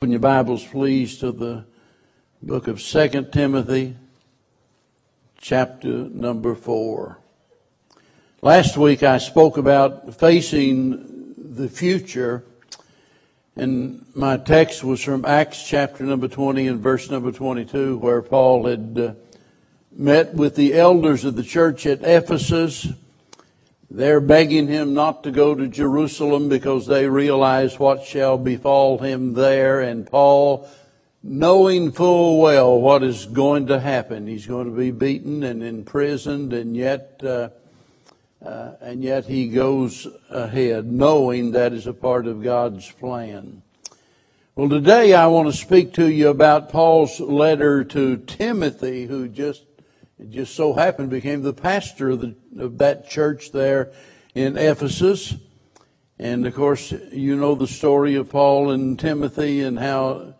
Open 0.00 0.12
your 0.12 0.20
Bibles, 0.20 0.64
please, 0.64 1.18
to 1.18 1.32
the 1.32 1.64
book 2.40 2.68
of 2.68 2.80
Second 2.80 3.32
Timothy, 3.32 3.96
chapter 5.40 5.88
number 5.88 6.54
4. 6.54 7.18
Last 8.40 8.76
week 8.76 9.02
I 9.02 9.18
spoke 9.18 9.56
about 9.56 10.14
facing 10.14 11.34
the 11.36 11.68
future, 11.68 12.44
and 13.56 14.06
my 14.14 14.36
text 14.36 14.84
was 14.84 15.02
from 15.02 15.24
Acts 15.24 15.66
chapter 15.66 16.04
number 16.04 16.28
20 16.28 16.68
and 16.68 16.78
verse 16.78 17.10
number 17.10 17.32
22, 17.32 17.98
where 17.98 18.22
Paul 18.22 18.66
had 18.66 18.96
uh, 18.96 19.14
met 19.90 20.32
with 20.32 20.54
the 20.54 20.74
elders 20.74 21.24
of 21.24 21.34
the 21.34 21.42
church 21.42 21.86
at 21.86 22.04
Ephesus 22.04 22.86
they're 23.90 24.20
begging 24.20 24.68
him 24.68 24.92
not 24.92 25.22
to 25.24 25.30
go 25.30 25.54
to 25.54 25.66
Jerusalem 25.66 26.48
because 26.48 26.86
they 26.86 27.08
realize 27.08 27.78
what 27.78 28.04
shall 28.04 28.36
befall 28.36 28.98
him 28.98 29.32
there. 29.32 29.80
And 29.80 30.06
Paul, 30.06 30.68
knowing 31.22 31.92
full 31.92 32.40
well 32.40 32.78
what 32.78 33.02
is 33.02 33.24
going 33.24 33.66
to 33.68 33.80
happen, 33.80 34.26
he's 34.26 34.46
going 34.46 34.66
to 34.66 34.76
be 34.76 34.90
beaten 34.90 35.42
and 35.42 35.62
imprisoned, 35.62 36.52
and 36.52 36.76
yet, 36.76 37.20
uh, 37.24 37.48
uh, 38.44 38.72
and 38.80 39.02
yet 39.02 39.24
he 39.24 39.48
goes 39.48 40.06
ahead, 40.28 40.92
knowing 40.92 41.52
that 41.52 41.72
is 41.72 41.86
a 41.86 41.94
part 41.94 42.26
of 42.26 42.42
God's 42.42 42.90
plan. 42.92 43.62
Well, 44.54 44.68
today 44.68 45.14
I 45.14 45.28
want 45.28 45.46
to 45.48 45.56
speak 45.56 45.94
to 45.94 46.10
you 46.10 46.28
about 46.28 46.68
Paul's 46.68 47.20
letter 47.20 47.84
to 47.84 48.16
Timothy, 48.18 49.06
who 49.06 49.28
just 49.28 49.62
it 50.18 50.30
just 50.30 50.54
so 50.54 50.72
happened 50.72 51.10
became 51.10 51.42
the 51.42 51.52
pastor 51.52 52.10
of, 52.10 52.20
the, 52.20 52.34
of 52.58 52.78
that 52.78 53.08
church 53.08 53.52
there 53.52 53.92
in 54.34 54.56
Ephesus. 54.56 55.34
And 56.18 56.46
of 56.46 56.54
course, 56.54 56.92
you 57.12 57.36
know 57.36 57.54
the 57.54 57.68
story 57.68 58.16
of 58.16 58.30
Paul 58.30 58.70
and 58.70 58.98
Timothy 58.98 59.62
and 59.62 59.78
how 59.78 60.34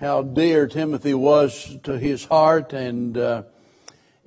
how 0.00 0.22
dear 0.22 0.68
Timothy 0.68 1.12
was 1.12 1.76
to 1.82 1.98
his 1.98 2.24
heart 2.24 2.72
and 2.72 3.18
uh, 3.18 3.42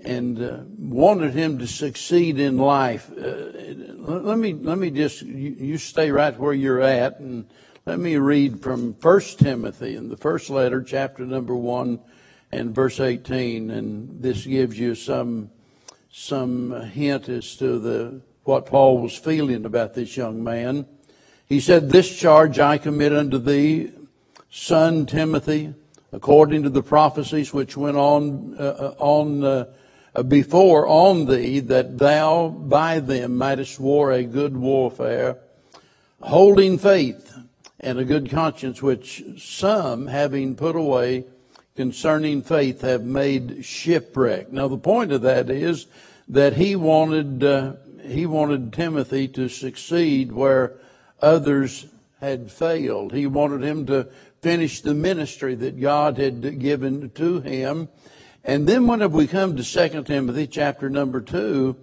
and 0.04 0.42
uh, 0.42 0.60
wanted 0.78 1.34
him 1.34 1.60
to 1.60 1.68
succeed 1.68 2.40
in 2.40 2.58
life. 2.58 3.10
Uh, 3.10 3.52
let 3.98 4.38
me 4.38 4.54
let 4.54 4.78
me 4.78 4.92
just 4.92 5.24
you, 5.24 5.56
you, 5.58 5.78
stay 5.78 6.12
right 6.12 6.38
where 6.38 6.54
you're 6.54 6.82
at 6.82 7.20
and 7.20 7.50
let 7.86 8.00
me 8.00 8.18
read 8.18 8.62
from 8.62 8.94
First 8.96 9.40
Timothy 9.40 9.96
in 9.96 10.10
the 10.10 10.18
first 10.18 10.52
letter, 10.52 10.84
chapter 10.84 11.26
number 11.26 11.56
one 11.56 12.00
and 12.52 12.76
verse 12.76 13.00
18, 13.00 13.70
and 13.70 14.22
this 14.22 14.46
gives 14.46 14.78
you 14.78 14.96
some 14.96 15.50
some 16.14 16.82
hint 16.90 17.30
as 17.30 17.56
to 17.56 17.80
the 17.80 18.22
what 18.44 18.66
Paul 18.66 18.98
was 18.98 19.16
feeling 19.18 19.66
about 19.66 19.94
this 19.94 20.18
young 20.18 20.44
man. 20.44 20.86
He 21.48 21.60
said, 21.60 21.90
"This 21.90 22.14
charge 22.14 22.60
I 22.60 22.78
commit 22.78 23.14
unto 23.14 23.38
thee, 23.38 23.92
son 24.50 25.06
Timothy, 25.06 25.74
according 26.12 26.64
to 26.64 26.70
the 26.70 26.84
prophecies 26.84 27.54
which 27.54 27.78
went 27.78 27.98
on 27.98 28.56
uh, 28.60 28.64
uh 28.64 28.96
on 28.98 29.44
uh, 29.44 29.66
before 30.24 30.88
on 30.88 31.26
thee, 31.26 31.60
that 31.62 31.98
thou 31.98 32.50
by 32.50 33.00
them 33.00 33.38
mightest 33.38 33.80
war 33.80 34.12
a 34.12 34.24
good 34.24 34.58
warfare, 34.58 35.38
holding 36.22 36.78
faith 36.78 37.38
and 37.80 37.98
a 37.98 38.06
good 38.06 38.30
conscience, 38.30 38.82
which 38.82 39.24
some, 39.38 40.08
having 40.08 40.56
put 40.56 40.76
away, 40.76 41.26
concerning 41.76 42.42
faith 42.42 42.82
have 42.82 43.04
made 43.04 43.64
shipwreck. 43.64 44.52
Now 44.52 44.68
the 44.68 44.78
point 44.78 45.12
of 45.12 45.22
that 45.22 45.50
is 45.50 45.88
that 46.28 46.54
he 46.54 46.76
wanted 46.76 47.44
uh, 47.44 47.74
he 48.04 48.26
wanted 48.26 48.74
Timothy 48.74 49.28
to 49.30 49.48
succeed 49.48 50.32
where 50.32 50.74
others 51.22 51.86
had 52.20 52.52
failed. 52.52 53.14
He 53.14 53.28
wanted 53.28 53.64
him 53.64 53.86
to 53.88 54.08
finish 54.42 54.82
the 54.82 54.94
ministry 54.94 55.56
that 55.56 55.80
God 55.80 56.18
had 56.18 56.60
given 56.60 57.10
to 57.12 57.42
him. 57.42 57.90
And 58.44 58.68
then 58.68 58.88
whenever 58.88 59.18
we 59.18 59.28
come 59.28 59.56
to 59.56 59.64
2 59.64 60.04
Timothy 60.04 60.48
chapter 60.48 60.90
number 60.90 61.22
2, 61.22 61.76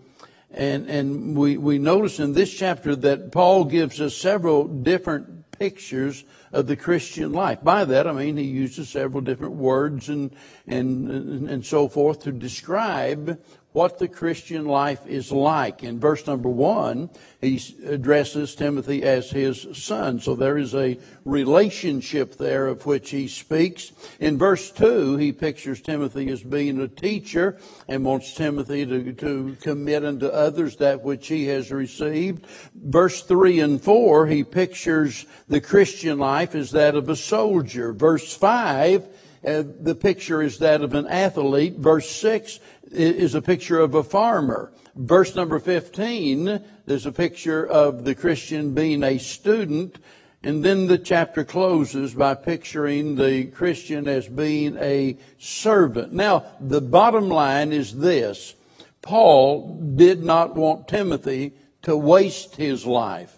and, 0.50 0.88
and 0.88 1.36
we, 1.36 1.56
we 1.56 1.78
notice 1.78 2.18
in 2.18 2.32
this 2.32 2.52
chapter 2.52 2.96
that 2.96 3.30
Paul 3.30 3.64
gives 3.64 4.00
us 4.00 4.16
several 4.16 4.66
different 4.66 5.50
pictures 5.52 6.24
of 6.52 6.66
the 6.66 6.76
Christian 6.76 7.32
life. 7.32 7.62
By 7.62 7.84
that 7.84 8.06
I 8.06 8.12
mean 8.12 8.36
he 8.36 8.44
uses 8.44 8.88
several 8.88 9.20
different 9.20 9.54
words 9.54 10.08
and, 10.08 10.34
and, 10.66 11.48
and 11.48 11.64
so 11.64 11.88
forth 11.88 12.22
to 12.24 12.32
describe 12.32 13.40
what 13.72 13.98
the 13.98 14.08
Christian 14.08 14.64
life 14.64 15.06
is 15.06 15.30
like. 15.30 15.84
In 15.84 16.00
verse 16.00 16.26
number 16.26 16.48
one, 16.48 17.10
he 17.40 17.60
addresses 17.86 18.54
Timothy 18.54 19.02
as 19.02 19.30
his 19.30 19.66
son. 19.74 20.20
So 20.20 20.34
there 20.34 20.56
is 20.56 20.74
a 20.74 20.98
relationship 21.24 22.36
there 22.36 22.66
of 22.66 22.86
which 22.86 23.10
he 23.10 23.28
speaks. 23.28 23.92
In 24.20 24.38
verse 24.38 24.70
two, 24.70 25.16
he 25.16 25.32
pictures 25.32 25.82
Timothy 25.82 26.30
as 26.30 26.42
being 26.42 26.80
a 26.80 26.88
teacher 26.88 27.58
and 27.88 28.04
wants 28.04 28.34
Timothy 28.34 28.86
to, 28.86 29.12
to 29.12 29.56
commit 29.60 30.04
unto 30.04 30.26
others 30.26 30.76
that 30.76 31.02
which 31.02 31.28
he 31.28 31.46
has 31.46 31.70
received. 31.70 32.46
Verse 32.74 33.22
three 33.22 33.60
and 33.60 33.80
four, 33.80 34.26
he 34.26 34.44
pictures 34.44 35.26
the 35.46 35.60
Christian 35.60 36.18
life 36.18 36.54
as 36.54 36.70
that 36.70 36.94
of 36.94 37.08
a 37.10 37.16
soldier. 37.16 37.92
Verse 37.92 38.34
five, 38.34 39.06
uh, 39.46 39.62
the 39.80 39.94
picture 39.94 40.42
is 40.42 40.58
that 40.58 40.80
of 40.80 40.94
an 40.94 41.06
athlete. 41.06 41.76
Verse 41.76 42.10
6 42.10 42.58
is 42.90 43.34
a 43.34 43.42
picture 43.42 43.80
of 43.80 43.94
a 43.94 44.02
farmer. 44.02 44.72
Verse 44.94 45.34
number 45.34 45.58
15, 45.58 46.60
there's 46.86 47.06
a 47.06 47.12
picture 47.12 47.66
of 47.66 48.04
the 48.04 48.14
Christian 48.14 48.74
being 48.74 49.02
a 49.02 49.18
student. 49.18 49.98
And 50.42 50.64
then 50.64 50.86
the 50.86 50.98
chapter 50.98 51.44
closes 51.44 52.14
by 52.14 52.34
picturing 52.34 53.16
the 53.16 53.46
Christian 53.46 54.06
as 54.06 54.28
being 54.28 54.76
a 54.76 55.16
servant. 55.38 56.12
Now, 56.12 56.44
the 56.60 56.80
bottom 56.80 57.28
line 57.28 57.72
is 57.72 57.96
this. 57.96 58.54
Paul 59.02 59.80
did 59.96 60.22
not 60.22 60.54
want 60.54 60.88
Timothy 60.88 61.54
to 61.82 61.96
waste 61.96 62.56
his 62.56 62.86
life. 62.86 63.37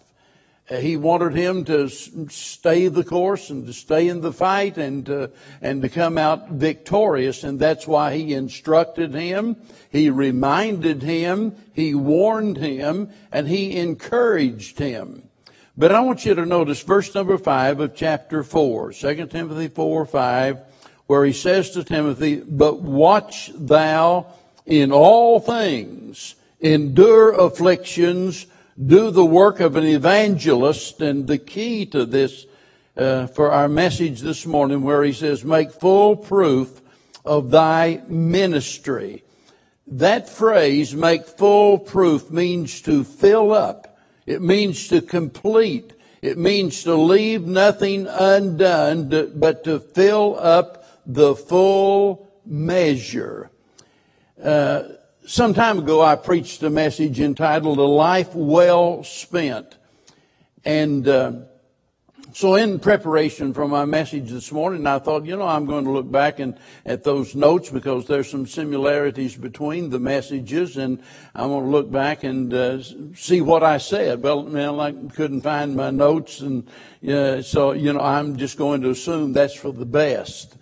Uh, 0.71 0.77
he 0.77 0.97
wanted 0.97 1.35
him 1.35 1.65
to 1.65 1.89
stay 1.89 2.87
the 2.87 3.03
course 3.03 3.51
and 3.51 3.67
to 3.67 3.73
stay 3.73 4.07
in 4.09 4.21
the 4.21 4.33
fight 4.33 4.77
and 4.79 5.07
to, 5.07 5.31
and 5.61 5.83
to 5.83 5.89
come 5.89 6.17
out 6.17 6.51
victorious. 6.51 7.43
And 7.43 7.59
that's 7.59 7.87
why 7.87 8.17
he 8.17 8.35
instructed 8.35 9.13
him. 9.13 9.57
He 9.91 10.11
reminded 10.11 11.03
him. 11.03 11.57
He 11.75 11.95
warned 11.95 12.57
him 12.57 13.11
and 13.33 13.49
he 13.49 13.77
encouraged 13.77 14.79
him. 14.79 15.25
But 15.77 15.93
I 15.93 16.01
want 16.01 16.25
you 16.25 16.35
to 16.35 16.47
notice 16.47 16.83
verse 16.83 17.15
number 17.15 17.39
five 17.39 17.81
of 17.81 17.97
chapter 17.97 18.43
four, 18.43 18.93
2 18.93 19.27
Timothy 19.27 19.69
4, 19.69 20.05
5, 20.05 20.59
where 21.07 21.25
he 21.25 21.33
says 21.33 21.71
to 21.71 21.83
Timothy, 21.83 22.37
but 22.37 22.83
watch 22.83 23.51
thou 23.55 24.27
in 24.67 24.93
all 24.93 25.41
things, 25.41 26.35
endure 26.61 27.33
afflictions, 27.33 28.47
do 28.85 29.11
the 29.11 29.25
work 29.25 29.61
of 29.61 29.77
an 29.77 29.85
evangelist. 29.85 31.01
And 31.01 31.27
the 31.27 31.39
key 31.39 31.87
to 31.87 32.05
this 32.05 32.47
uh, 32.97 33.27
for 33.29 33.51
our 33.51 33.69
message 33.69 34.21
this 34.21 34.47
morning, 34.47 34.83
where 34.83 35.03
he 35.03 35.13
says, 35.13 35.45
make 35.45 35.73
full 35.73 36.17
proof 36.17 36.81
of 37.25 37.51
thy 37.51 38.03
ministry. 38.09 39.25
That 39.87 40.29
phrase, 40.29 40.95
make 40.95 41.27
full 41.27 41.79
proof, 41.79 42.31
means 42.31 42.81
to 42.83 43.05
fill 43.05 43.53
up. 43.53 43.99
It 44.27 44.41
means 44.41 44.89
to 44.89 45.01
complete. 45.01 45.93
It 46.23 46.39
means 46.39 46.85
to 46.85 46.95
leave 46.95 47.47
nothing 47.47 48.07
undone, 48.07 49.33
but 49.35 49.65
to 49.65 49.81
fill 49.81 50.39
up 50.39 50.85
the 51.07 51.35
full 51.35 52.29
measure. 52.45 53.51
Uh, 54.43 54.83
some 55.27 55.55
time 55.55 55.79
ago, 55.79 56.03
I 56.03 56.17
preached 56.17 56.63
a 56.63 56.71
message 56.71 57.21
entitled 57.21 57.79
A 57.79 57.83
Life 57.83 58.35
Well 58.35 59.05
Spent. 59.05 59.77
And 60.65 61.07
uh, 61.07 61.33
so 62.33 62.55
in 62.55 62.79
preparation 62.79 63.53
for 63.53 63.67
my 63.67 63.85
message 63.85 64.31
this 64.31 64.53
morning, 64.53 64.87
I 64.87 64.99
thought, 64.99 65.27
you 65.27 65.37
know, 65.37 65.47
I'm 65.47 65.67
going 65.67 65.85
to 65.85 65.91
look 65.91 66.11
back 66.11 66.39
and 66.39 66.57
at 66.87 67.05
those 67.05 67.35
notes 67.35 67.71
because 67.71 68.07
there's 68.07 68.31
some 68.31 68.47
similarities 68.47 69.37
between 69.37 69.91
the 69.91 69.99
messages, 69.99 70.77
and 70.77 71.03
I 71.35 71.47
want 71.47 71.67
to 71.67 71.71
look 71.71 71.91
back 71.91 72.25
and 72.25 72.53
uh, 72.53 72.83
see 73.15 73.41
what 73.41 73.63
I 73.63 73.79
said. 73.79 74.23
Well, 74.23 74.45
man, 74.45 74.79
I 74.79 74.93
couldn't 74.93 75.43
find 75.43 75.77
my 75.77 75.91
notes, 75.91 76.41
and 76.41 76.69
uh, 77.09 77.43
so 77.43 77.73
you 77.73 77.93
know, 77.93 78.01
I'm 78.01 78.37
just 78.37 78.57
going 78.57 78.83
to 78.83 78.91
assume 78.91 79.33
that's 79.33 79.55
for 79.55 79.73
the 79.73 79.87
best. 79.87 80.57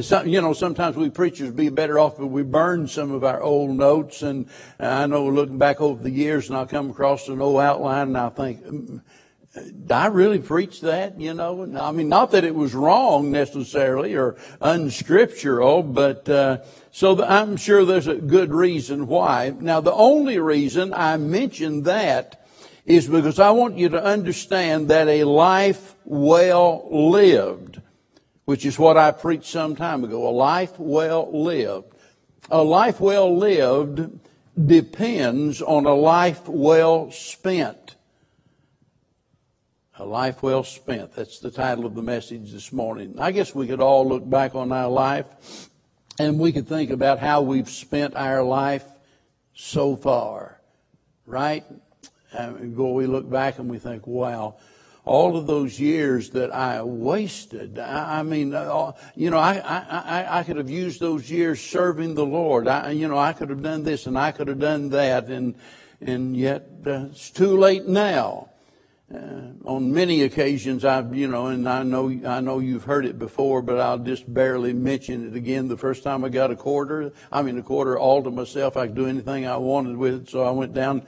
Some, 0.00 0.26
you 0.26 0.40
know, 0.40 0.54
sometimes 0.54 0.96
we 0.96 1.08
preachers 1.08 1.52
be 1.52 1.68
better 1.68 2.00
off 2.00 2.18
if 2.18 2.24
we 2.24 2.42
burn 2.42 2.88
some 2.88 3.12
of 3.12 3.22
our 3.22 3.40
old 3.40 3.70
notes. 3.70 4.22
And 4.22 4.48
I 4.80 5.06
know 5.06 5.28
looking 5.28 5.58
back 5.58 5.80
over 5.80 6.02
the 6.02 6.10
years, 6.10 6.48
and 6.48 6.58
I'll 6.58 6.66
come 6.66 6.90
across 6.90 7.28
an 7.28 7.40
old 7.40 7.60
outline, 7.60 8.08
and 8.08 8.18
I'll 8.18 8.30
think, 8.30 8.64
mm, 8.64 9.00
did 9.54 9.92
I 9.92 10.06
really 10.06 10.40
preach 10.40 10.80
that? 10.80 11.20
You 11.20 11.32
know, 11.32 11.62
I 11.80 11.92
mean, 11.92 12.08
not 12.08 12.32
that 12.32 12.42
it 12.42 12.56
was 12.56 12.74
wrong 12.74 13.30
necessarily 13.30 14.16
or 14.16 14.36
unscriptural, 14.60 15.84
but 15.84 16.28
uh, 16.28 16.58
so 16.90 17.24
I'm 17.24 17.56
sure 17.56 17.84
there's 17.84 18.08
a 18.08 18.16
good 18.16 18.52
reason 18.52 19.06
why. 19.06 19.54
Now, 19.60 19.80
the 19.80 19.92
only 19.92 20.40
reason 20.40 20.92
I 20.92 21.18
mention 21.18 21.84
that 21.84 22.44
is 22.84 23.06
because 23.06 23.38
I 23.38 23.52
want 23.52 23.78
you 23.78 23.90
to 23.90 24.02
understand 24.02 24.88
that 24.88 25.06
a 25.06 25.22
life 25.22 25.94
well 26.04 26.88
lived 26.90 27.80
which 28.48 28.64
is 28.64 28.78
what 28.78 28.96
I 28.96 29.10
preached 29.10 29.50
some 29.50 29.76
time 29.76 30.04
ago. 30.04 30.26
A 30.26 30.30
life 30.30 30.78
well 30.78 31.30
lived. 31.30 31.92
A 32.50 32.62
life 32.62 32.98
well 32.98 33.36
lived 33.36 34.08
depends 34.58 35.60
on 35.60 35.84
a 35.84 35.92
life 35.92 36.48
well 36.48 37.10
spent. 37.10 37.96
A 39.98 40.06
life 40.06 40.42
well 40.42 40.64
spent. 40.64 41.12
That's 41.12 41.40
the 41.40 41.50
title 41.50 41.84
of 41.84 41.94
the 41.94 42.00
message 42.00 42.50
this 42.52 42.72
morning. 42.72 43.16
I 43.18 43.32
guess 43.32 43.54
we 43.54 43.66
could 43.66 43.82
all 43.82 44.08
look 44.08 44.26
back 44.26 44.54
on 44.54 44.72
our 44.72 44.88
life 44.88 45.68
and 46.18 46.38
we 46.38 46.50
could 46.50 46.66
think 46.66 46.90
about 46.90 47.18
how 47.18 47.42
we've 47.42 47.68
spent 47.68 48.16
our 48.16 48.42
life 48.42 48.86
so 49.52 49.94
far, 49.94 50.58
right? 51.26 51.66
And 52.32 52.74
we 52.78 53.04
look 53.04 53.28
back 53.28 53.58
and 53.58 53.68
we 53.68 53.78
think, 53.78 54.06
wow, 54.06 54.56
all 55.08 55.36
of 55.36 55.46
those 55.46 55.80
years 55.80 56.30
that 56.30 56.54
I 56.54 56.82
wasted. 56.82 57.78
I, 57.78 58.20
I 58.20 58.22
mean, 58.22 58.54
uh, 58.54 58.92
you 59.16 59.30
know, 59.30 59.38
I, 59.38 59.54
I, 59.54 60.40
I 60.40 60.42
could 60.44 60.56
have 60.56 60.68
used 60.68 61.00
those 61.00 61.30
years 61.30 61.60
serving 61.60 62.14
the 62.14 62.26
Lord. 62.26 62.68
I, 62.68 62.90
you 62.90 63.08
know, 63.08 63.18
I 63.18 63.32
could 63.32 63.48
have 63.48 63.62
done 63.62 63.84
this 63.84 64.06
and 64.06 64.18
I 64.18 64.32
could 64.32 64.48
have 64.48 64.58
done 64.58 64.90
that, 64.90 65.28
and 65.28 65.54
and 66.00 66.36
yet 66.36 66.68
uh, 66.86 67.06
it's 67.10 67.30
too 67.30 67.56
late 67.56 67.86
now. 67.86 68.50
Uh, 69.14 69.52
on 69.64 69.90
many 69.90 70.22
occasions, 70.22 70.84
I've, 70.84 71.14
you 71.14 71.28
know, 71.28 71.46
and 71.46 71.66
I 71.66 71.82
know, 71.82 72.10
I 72.26 72.40
know 72.40 72.58
you've 72.58 72.84
heard 72.84 73.06
it 73.06 73.18
before, 73.18 73.62
but 73.62 73.80
I'll 73.80 73.98
just 73.98 74.32
barely 74.32 74.74
mention 74.74 75.26
it 75.26 75.34
again. 75.34 75.68
The 75.68 75.78
first 75.78 76.02
time 76.02 76.24
I 76.24 76.28
got 76.28 76.50
a 76.50 76.56
quarter, 76.56 77.10
I 77.32 77.40
mean, 77.40 77.56
a 77.56 77.62
quarter 77.62 77.98
all 77.98 78.22
to 78.22 78.30
myself, 78.30 78.76
I 78.76 78.86
could 78.86 78.96
do 78.96 79.06
anything 79.06 79.46
I 79.46 79.56
wanted 79.56 79.96
with 79.96 80.14
it. 80.14 80.28
So 80.28 80.44
I 80.44 80.50
went 80.50 80.74
down, 80.74 81.06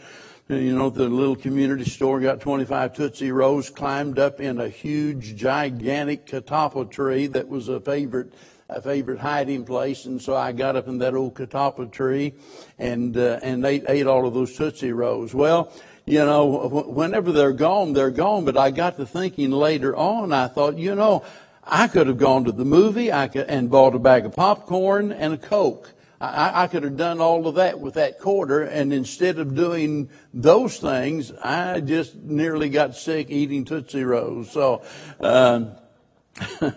you 0.48 0.74
know, 0.74 0.88
the 0.88 1.10
little 1.10 1.36
community 1.36 1.84
store, 1.84 2.20
got 2.20 2.40
25 2.40 2.94
Tootsie 2.94 3.32
Rolls, 3.32 3.68
climbed 3.68 4.18
up 4.18 4.40
in 4.40 4.58
a 4.58 4.70
huge, 4.70 5.36
gigantic 5.36 6.24
catalpa 6.24 6.90
tree 6.90 7.26
that 7.26 7.48
was 7.48 7.68
a 7.68 7.80
favorite 7.80 8.32
a 8.70 8.80
favorite 8.80 9.18
hiding 9.18 9.64
place, 9.64 10.04
and 10.04 10.22
so 10.22 10.36
I 10.36 10.52
got 10.52 10.76
up 10.76 10.86
in 10.86 10.98
that 10.98 11.14
old 11.14 11.34
catalpa 11.34 11.90
tree 11.90 12.34
and 12.78 13.16
uh, 13.16 13.40
and 13.42 13.64
ate 13.66 13.84
ate 13.88 14.06
all 14.06 14.26
of 14.26 14.34
those 14.34 14.56
tootsie 14.56 14.92
rolls. 14.92 15.34
Well, 15.34 15.72
you 16.10 16.24
know, 16.24 16.68
whenever 16.88 17.30
they're 17.30 17.52
gone, 17.52 17.92
they're 17.92 18.10
gone. 18.10 18.44
But 18.44 18.56
I 18.56 18.72
got 18.72 18.96
to 18.96 19.06
thinking 19.06 19.52
later 19.52 19.94
on, 19.94 20.32
I 20.32 20.48
thought, 20.48 20.76
you 20.76 20.94
know, 20.94 21.24
I 21.64 21.86
could 21.86 22.08
have 22.08 22.18
gone 22.18 22.44
to 22.44 22.52
the 22.52 22.64
movie 22.64 23.12
I 23.12 23.28
could, 23.28 23.46
and 23.48 23.70
bought 23.70 23.94
a 23.94 23.98
bag 23.98 24.26
of 24.26 24.34
popcorn 24.34 25.12
and 25.12 25.34
a 25.34 25.38
Coke. 25.38 25.92
I, 26.20 26.64
I 26.64 26.66
could 26.66 26.82
have 26.82 26.96
done 26.96 27.20
all 27.20 27.46
of 27.46 27.54
that 27.54 27.80
with 27.80 27.94
that 27.94 28.18
quarter, 28.18 28.62
and 28.62 28.92
instead 28.92 29.38
of 29.38 29.54
doing 29.54 30.10
those 30.34 30.78
things, 30.78 31.32
I 31.32 31.80
just 31.80 32.14
nearly 32.16 32.68
got 32.68 32.96
sick 32.96 33.30
eating 33.30 33.64
Tootsie 33.64 34.04
Rolls. 34.04 34.50
So, 34.50 34.82
uh, 35.20 35.66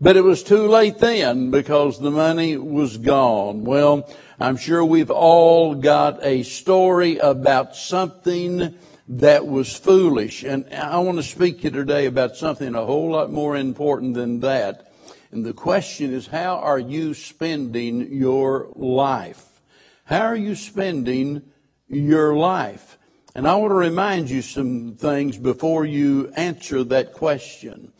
but 0.00 0.16
it 0.16 0.22
was 0.22 0.42
too 0.44 0.68
late 0.68 0.98
then 0.98 1.50
because 1.50 1.98
the 1.98 2.12
money 2.12 2.56
was 2.56 2.98
gone. 2.98 3.64
Well, 3.64 4.08
I'm 4.38 4.58
sure 4.58 4.84
we've 4.84 5.10
all 5.10 5.74
got 5.74 6.22
a 6.22 6.42
story 6.42 7.16
about 7.16 7.74
something 7.74 8.74
that 9.08 9.46
was 9.46 9.74
foolish. 9.74 10.42
And 10.42 10.66
I 10.74 10.98
want 10.98 11.16
to 11.16 11.22
speak 11.22 11.58
to 11.58 11.64
you 11.64 11.70
today 11.70 12.04
about 12.04 12.36
something 12.36 12.74
a 12.74 12.84
whole 12.84 13.12
lot 13.12 13.32
more 13.32 13.56
important 13.56 14.12
than 14.12 14.40
that. 14.40 14.92
And 15.32 15.42
the 15.42 15.54
question 15.54 16.12
is, 16.12 16.26
how 16.26 16.56
are 16.56 16.78
you 16.78 17.14
spending 17.14 18.12
your 18.12 18.68
life? 18.76 19.62
How 20.04 20.26
are 20.26 20.36
you 20.36 20.54
spending 20.54 21.40
your 21.88 22.36
life? 22.36 22.98
And 23.34 23.48
I 23.48 23.54
want 23.54 23.70
to 23.70 23.76
remind 23.76 24.28
you 24.28 24.42
some 24.42 24.96
things 24.96 25.38
before 25.38 25.86
you 25.86 26.30
answer 26.36 26.84
that 26.84 27.14
question. 27.14 27.90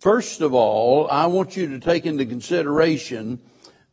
First 0.00 0.40
of 0.40 0.54
all, 0.54 1.06
I 1.08 1.26
want 1.26 1.56
you 1.56 1.68
to 1.68 1.78
take 1.78 2.04
into 2.04 2.26
consideration 2.26 3.38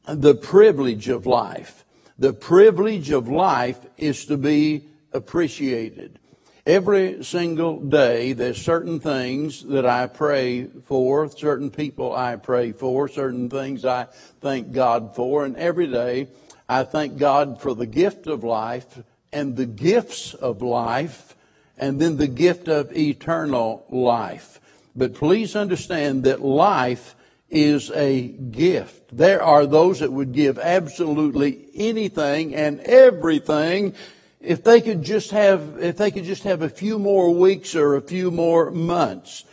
the 0.08 0.36
privilege 0.36 1.10
of 1.10 1.26
life. 1.26 1.84
The 2.18 2.34
privilege 2.34 3.12
of 3.12 3.28
life 3.28 3.80
is 3.98 4.26
to 4.26 4.38
be 4.38 4.86
appreciated. 5.12 6.20
Every 6.66 7.24
single 7.24 7.80
day, 7.80 8.34
there's 8.34 8.60
certain 8.60 9.00
things 9.00 9.64
that 9.66 9.86
I 9.86 10.08
pray 10.08 10.66
for, 10.66 11.30
certain 11.30 11.70
people 11.70 12.16
I 12.16 12.38
pray 12.38 12.72
for, 12.72 13.08
certain 13.08 13.50
things 13.50 13.86
I 13.86 14.08
thank 14.42 14.72
God 14.72 15.16
for, 15.16 15.46
and 15.46 15.56
every 15.58 15.88
day 15.88 16.28
I 16.68 16.84
thank 16.84 17.18
God 17.18 17.62
for 17.62 17.76
the 17.76 17.86
gift 17.86 18.26
of 18.26 18.44
life 18.44 19.00
and 19.32 19.56
the 19.56 19.68
gifts 19.68 20.34
of 20.34 20.62
life, 20.62 21.36
and 21.78 22.00
then 22.00 22.18
the 22.18 22.28
gift 22.28 22.68
of 22.68 22.96
eternal 22.96 23.86
life. 23.90 24.60
But 24.96 25.14
please 25.14 25.56
understand 25.56 26.24
that 26.24 26.42
life 26.42 27.16
is 27.50 27.92
a 27.92 28.28
gift. 28.28 29.16
There 29.16 29.42
are 29.42 29.66
those 29.66 30.00
that 30.00 30.12
would 30.12 30.32
give 30.32 30.58
absolutely 30.58 31.70
anything 31.76 32.56
and 32.56 32.80
everything 32.82 33.94
if 34.42 34.64
they 34.64 34.82
could 34.82 35.02
just 35.02 35.32
have, 35.32 35.78
if 35.80 35.98
they 35.98 36.12
could 36.12 36.24
just 36.24 36.44
have 36.44 36.62
a 36.62 36.70
few 36.70 37.00
more 37.00 37.34
weeks 37.34 37.76
or 37.76 37.96
a 37.96 38.02
few 38.02 38.32
more 38.32 38.72
months. 38.72 39.44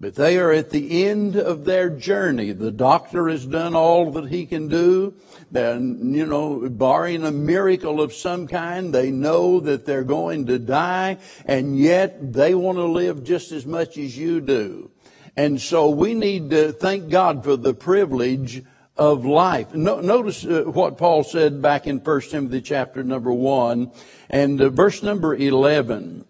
But 0.00 0.14
they 0.14 0.38
are 0.38 0.52
at 0.52 0.70
the 0.70 1.06
end 1.06 1.34
of 1.34 1.64
their 1.64 1.90
journey. 1.90 2.52
The 2.52 2.70
doctor 2.70 3.28
has 3.28 3.44
done 3.44 3.74
all 3.74 4.12
that 4.12 4.28
he 4.28 4.46
can 4.46 4.68
do. 4.68 5.14
And, 5.52 6.14
you 6.14 6.24
know, 6.24 6.68
barring 6.68 7.24
a 7.24 7.32
miracle 7.32 8.00
of 8.00 8.12
some 8.12 8.46
kind, 8.46 8.94
they 8.94 9.10
know 9.10 9.58
that 9.60 9.86
they're 9.86 10.04
going 10.04 10.46
to 10.46 10.58
die, 10.58 11.18
and 11.46 11.76
yet 11.76 12.32
they 12.32 12.54
want 12.54 12.78
to 12.78 12.84
live 12.84 13.24
just 13.24 13.50
as 13.50 13.66
much 13.66 13.98
as 13.98 14.16
you 14.16 14.40
do. 14.40 14.87
And 15.38 15.60
so 15.60 15.88
we 15.88 16.14
need 16.14 16.50
to 16.50 16.72
thank 16.72 17.10
God 17.10 17.44
for 17.44 17.54
the 17.56 17.72
privilege 17.72 18.64
of 18.96 19.24
life. 19.24 19.72
No, 19.72 20.00
notice 20.00 20.44
uh, 20.44 20.64
what 20.64 20.98
Paul 20.98 21.22
said 21.22 21.62
back 21.62 21.86
in 21.86 22.00
1 22.00 22.20
Timothy 22.22 22.60
chapter 22.60 23.04
number 23.04 23.32
1 23.32 23.88
and 24.30 24.60
uh, 24.60 24.68
verse 24.68 25.00
number 25.00 25.36
11. 25.36 26.24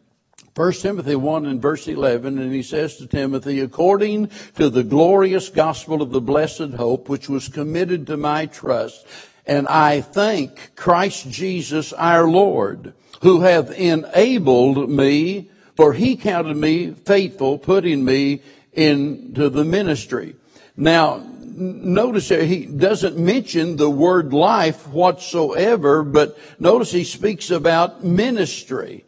1 0.54 0.72
Timothy 0.74 1.16
1 1.16 1.46
and 1.46 1.62
verse 1.62 1.88
11, 1.88 2.38
and 2.38 2.52
he 2.52 2.62
says 2.62 2.96
to 2.96 3.06
Timothy, 3.06 3.60
according 3.60 4.28
to 4.56 4.68
the 4.68 4.84
glorious 4.84 5.48
gospel 5.48 6.02
of 6.02 6.10
the 6.10 6.20
blessed 6.20 6.74
hope, 6.76 7.08
which 7.08 7.30
was 7.30 7.48
committed 7.48 8.06
to 8.08 8.18
my 8.18 8.44
trust, 8.44 9.06
and 9.46 9.66
I 9.68 10.02
thank 10.02 10.76
Christ 10.76 11.30
Jesus 11.30 11.94
our 11.94 12.28
Lord, 12.28 12.92
who 13.22 13.40
hath 13.40 13.70
enabled 13.70 14.90
me, 14.90 15.50
for 15.76 15.94
he 15.94 16.14
counted 16.14 16.58
me 16.58 16.90
faithful, 16.90 17.56
putting 17.56 18.04
me 18.04 18.42
into 18.72 19.48
the 19.48 19.64
ministry. 19.64 20.36
Now, 20.76 21.24
notice 21.42 22.28
here, 22.28 22.44
he 22.44 22.66
doesn't 22.66 23.18
mention 23.18 23.76
the 23.76 23.90
word 23.90 24.32
life 24.32 24.86
whatsoever, 24.88 26.02
but 26.02 26.38
notice 26.60 26.92
he 26.92 27.04
speaks 27.04 27.50
about 27.50 28.04
ministry. 28.04 29.04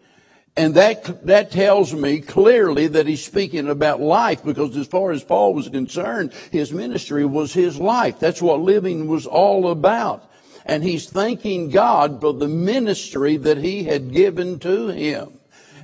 And 0.57 0.75
that, 0.75 1.26
that 1.26 1.52
tells 1.52 1.95
me 1.95 2.21
clearly 2.21 2.88
that 2.88 3.07
he's 3.07 3.25
speaking 3.25 3.69
about 3.69 4.00
life 4.00 4.45
because 4.45 4.76
as 4.76 4.87
far 4.87 5.12
as 5.12 5.23
Paul 5.23 5.55
was 5.55 5.69
concerned, 5.69 6.33
his 6.50 6.73
ministry 6.73 7.25
was 7.25 7.52
his 7.52 7.79
life. 7.79 8.19
That's 8.19 8.43
what 8.43 8.61
living 8.61 9.07
was 9.07 9.26
all 9.26 9.71
about. 9.71 10.29
And 10.67 10.83
he's 10.83 11.09
thanking 11.09 11.71
God 11.71 12.21
for 12.21 12.35
the 12.35 12.49
ministry 12.49 13.37
that 13.38 13.59
he 13.59 13.85
had 13.85 14.12
given 14.12 14.59
to 14.59 14.88
him. 14.88 15.39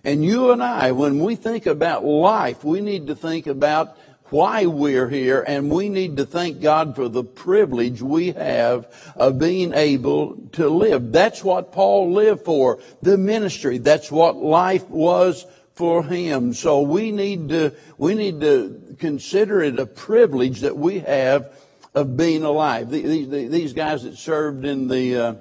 And 0.06 0.24
you 0.24 0.52
and 0.52 0.62
I, 0.62 0.92
when 0.92 1.18
we 1.18 1.34
think 1.34 1.66
about 1.66 2.04
life, 2.04 2.62
we 2.62 2.80
need 2.80 3.08
to 3.08 3.16
think 3.16 3.48
about 3.48 3.98
why 4.26 4.66
we're 4.66 5.08
here, 5.08 5.44
and 5.44 5.68
we 5.68 5.88
need 5.88 6.18
to 6.18 6.24
thank 6.24 6.60
God 6.60 6.94
for 6.94 7.08
the 7.08 7.24
privilege 7.24 8.00
we 8.00 8.30
have 8.30 8.86
of 9.16 9.40
being 9.40 9.74
able 9.74 10.36
to 10.52 10.68
live. 10.68 11.10
That's 11.10 11.42
what 11.42 11.72
Paul 11.72 12.12
lived 12.12 12.44
for, 12.44 12.78
the 13.02 13.18
ministry. 13.18 13.78
That's 13.78 14.08
what 14.12 14.36
life 14.36 14.88
was 14.88 15.44
for 15.74 16.04
him. 16.04 16.54
So 16.54 16.82
we 16.82 17.10
need 17.10 17.48
to, 17.48 17.74
we 17.98 18.14
need 18.14 18.40
to 18.42 18.96
consider 19.00 19.60
it 19.60 19.80
a 19.80 19.86
privilege 19.86 20.60
that 20.60 20.76
we 20.76 21.00
have 21.00 21.52
of 21.96 22.16
being 22.16 22.44
alive. 22.44 22.90
These, 22.90 23.72
guys 23.72 24.04
that 24.04 24.18
served 24.18 24.64
in 24.66 24.86
the, 24.86 25.16
uh, 25.16 25.34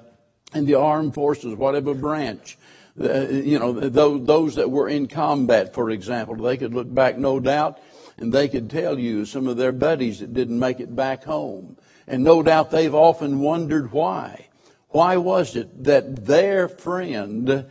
in 0.54 0.66
the 0.66 0.74
armed 0.74 1.14
forces, 1.14 1.54
whatever 1.54 1.94
branch, 1.94 2.58
you 2.98 3.58
know, 3.58 3.72
those, 3.72 4.26
those 4.26 4.54
that 4.56 4.70
were 4.70 4.88
in 4.88 5.06
combat, 5.06 5.74
for 5.74 5.90
example, 5.90 6.36
they 6.36 6.56
could 6.56 6.74
look 6.74 6.92
back, 6.92 7.18
no 7.18 7.40
doubt, 7.40 7.78
and 8.16 8.32
they 8.32 8.48
could 8.48 8.70
tell 8.70 8.98
you 8.98 9.24
some 9.26 9.46
of 9.48 9.56
their 9.56 9.72
buddies 9.72 10.20
that 10.20 10.32
didn't 10.32 10.58
make 10.58 10.80
it 10.80 10.94
back 10.96 11.24
home. 11.24 11.76
And 12.06 12.24
no 12.24 12.42
doubt 12.42 12.70
they've 12.70 12.94
often 12.94 13.40
wondered 13.40 13.92
why. 13.92 14.48
Why 14.88 15.16
was 15.16 15.56
it 15.56 15.84
that 15.84 16.24
their 16.24 16.68
friend 16.68 17.66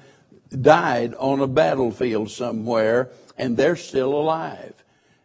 died 0.50 1.16
on 1.16 1.40
a 1.40 1.48
battlefield 1.48 2.30
somewhere 2.30 3.10
and 3.38 3.58
they're 3.58 3.76
still 3.76 4.14
alive? 4.14 4.74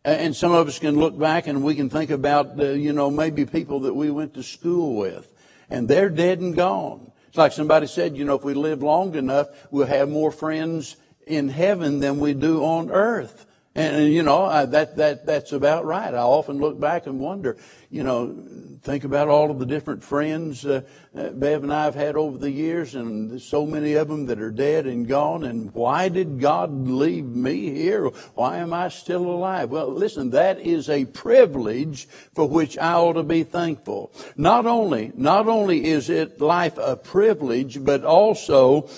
And 0.03 0.35
some 0.35 0.53
of 0.53 0.67
us 0.67 0.79
can 0.79 0.99
look 0.99 1.19
back 1.19 1.47
and 1.47 1.63
we 1.63 1.75
can 1.75 1.91
think 1.91 2.11
about, 2.11 2.59
uh, 2.59 2.71
you 2.71 2.95
know, 2.95 3.11
maybe 3.11 3.45
people 3.45 3.81
that 3.81 3.93
we 3.93 4.11
went 4.11 4.33
to 4.35 4.43
school 4.43 4.97
with 4.97 5.31
and 5.69 5.89
they're 5.89 6.09
dead 6.09 6.41
and 6.41 6.57
gone. 6.57 7.13
It's 7.31 7.39
like 7.39 7.53
somebody 7.53 7.87
said, 7.87 8.17
you 8.17 8.25
know, 8.25 8.35
if 8.35 8.43
we 8.43 8.55
live 8.55 8.83
long 8.83 9.15
enough, 9.15 9.51
we'll 9.71 9.87
have 9.87 10.09
more 10.09 10.33
friends 10.33 10.97
in 11.29 11.49
heaven 11.49 12.01
than 12.01 12.19
we 12.19 12.35
do 12.35 12.65
on 12.65 12.91
earth. 12.91 13.47
And, 13.73 14.13
you 14.13 14.25
know, 14.25 14.45
I, 14.47 14.67
that, 14.67 14.97
that, 14.97 15.27
that's 15.27 15.53
about 15.53 15.85
right. 15.85 16.13
I 16.13 16.19
often 16.19 16.59
look 16.59 16.81
back 16.81 17.07
and 17.07 17.21
wonder, 17.21 17.57
you 17.89 18.03
know, 18.03 18.37
think 18.83 19.05
about 19.05 19.29
all 19.29 19.49
of 19.49 19.61
the 19.61 19.67
different 19.67 20.03
friends 20.03 20.67
uh, 20.67 20.81
uh, 21.17 21.29
Bev 21.29 21.63
and 21.63 21.73
I 21.73 21.85
have 21.85 21.95
had 21.95 22.17
over 22.17 22.37
the 22.37 22.51
years, 22.51 22.97
and 22.97 23.41
so 23.41 23.65
many 23.67 23.95
of 23.95 24.09
them 24.09 24.27
that 24.27 24.41
are 24.41 24.51
dead 24.51 24.87
and 24.87 25.07
gone. 25.07 25.45
And 25.45 25.73
why 25.73 26.09
did 26.09 26.41
God 26.41 26.89
leave 26.89 27.25
me 27.25 27.71
here? 27.71 28.09
Why 28.35 28.59
am 28.59 28.73
I 28.73 28.89
still 28.89 29.25
alive? 29.27 29.71
Well, 29.71 29.93
listen, 29.93 30.31
that 30.31 30.59
is 30.59 30.91
a 30.91 31.05
privilege 31.05 32.09
for 32.35 32.49
which 32.49 32.77
I 32.77 32.95
ought 32.95 33.13
to 33.13 33.23
be 33.23 33.45
thankful. 33.45 34.13
Not 34.37 34.67
only, 34.67 35.13
not 35.15 35.47
only 35.47 35.85
is 35.85 36.11
it 36.11 36.41
life 36.41 36.77
a 36.77 36.97
privilege, 36.97 37.85
but 37.85 38.05
also 38.05 38.89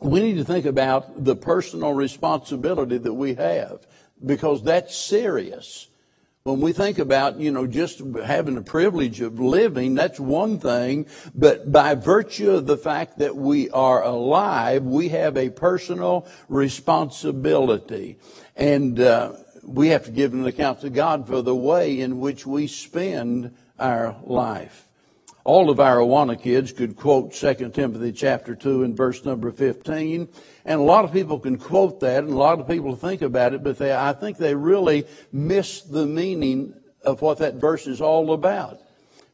we 0.00 0.20
need 0.20 0.36
to 0.36 0.44
think 0.44 0.66
about 0.66 1.24
the 1.24 1.36
personal 1.36 1.92
responsibility 1.92 2.98
that 2.98 3.14
we 3.14 3.34
have 3.34 3.84
because 4.24 4.62
that's 4.62 4.96
serious. 4.96 5.88
When 6.44 6.60
we 6.60 6.72
think 6.72 6.98
about, 6.98 7.38
you 7.38 7.52
know, 7.52 7.68
just 7.68 8.02
having 8.24 8.56
the 8.56 8.62
privilege 8.62 9.20
of 9.20 9.38
living, 9.38 9.94
that's 9.94 10.18
one 10.18 10.58
thing. 10.58 11.06
But 11.36 11.70
by 11.70 11.94
virtue 11.94 12.50
of 12.50 12.66
the 12.66 12.76
fact 12.76 13.18
that 13.18 13.36
we 13.36 13.70
are 13.70 14.02
alive, 14.02 14.82
we 14.82 15.10
have 15.10 15.36
a 15.36 15.50
personal 15.50 16.26
responsibility. 16.48 18.18
And 18.56 18.98
uh, 18.98 19.34
we 19.62 19.88
have 19.88 20.04
to 20.06 20.10
give 20.10 20.32
an 20.32 20.44
account 20.44 20.80
to 20.80 20.90
God 20.90 21.28
for 21.28 21.42
the 21.42 21.54
way 21.54 22.00
in 22.00 22.18
which 22.18 22.44
we 22.44 22.66
spend 22.66 23.54
our 23.78 24.16
life. 24.24 24.88
All 25.44 25.70
of 25.70 25.80
our 25.80 25.96
Awana 25.96 26.40
kids 26.40 26.72
could 26.72 26.96
quote 26.96 27.32
2 27.32 27.70
Timothy 27.70 28.12
chapter 28.12 28.54
2 28.54 28.84
and 28.84 28.96
verse 28.96 29.24
number 29.24 29.50
15. 29.50 30.28
And 30.64 30.80
a 30.80 30.84
lot 30.84 31.04
of 31.04 31.12
people 31.12 31.40
can 31.40 31.58
quote 31.58 31.98
that 32.00 32.22
and 32.22 32.32
a 32.32 32.36
lot 32.36 32.60
of 32.60 32.68
people 32.68 32.94
think 32.94 33.22
about 33.22 33.52
it, 33.52 33.64
but 33.64 33.78
they, 33.78 33.92
I 33.92 34.12
think 34.12 34.38
they 34.38 34.54
really 34.54 35.04
miss 35.32 35.82
the 35.82 36.06
meaning 36.06 36.74
of 37.04 37.22
what 37.22 37.38
that 37.38 37.54
verse 37.54 37.88
is 37.88 38.00
all 38.00 38.32
about. 38.32 38.80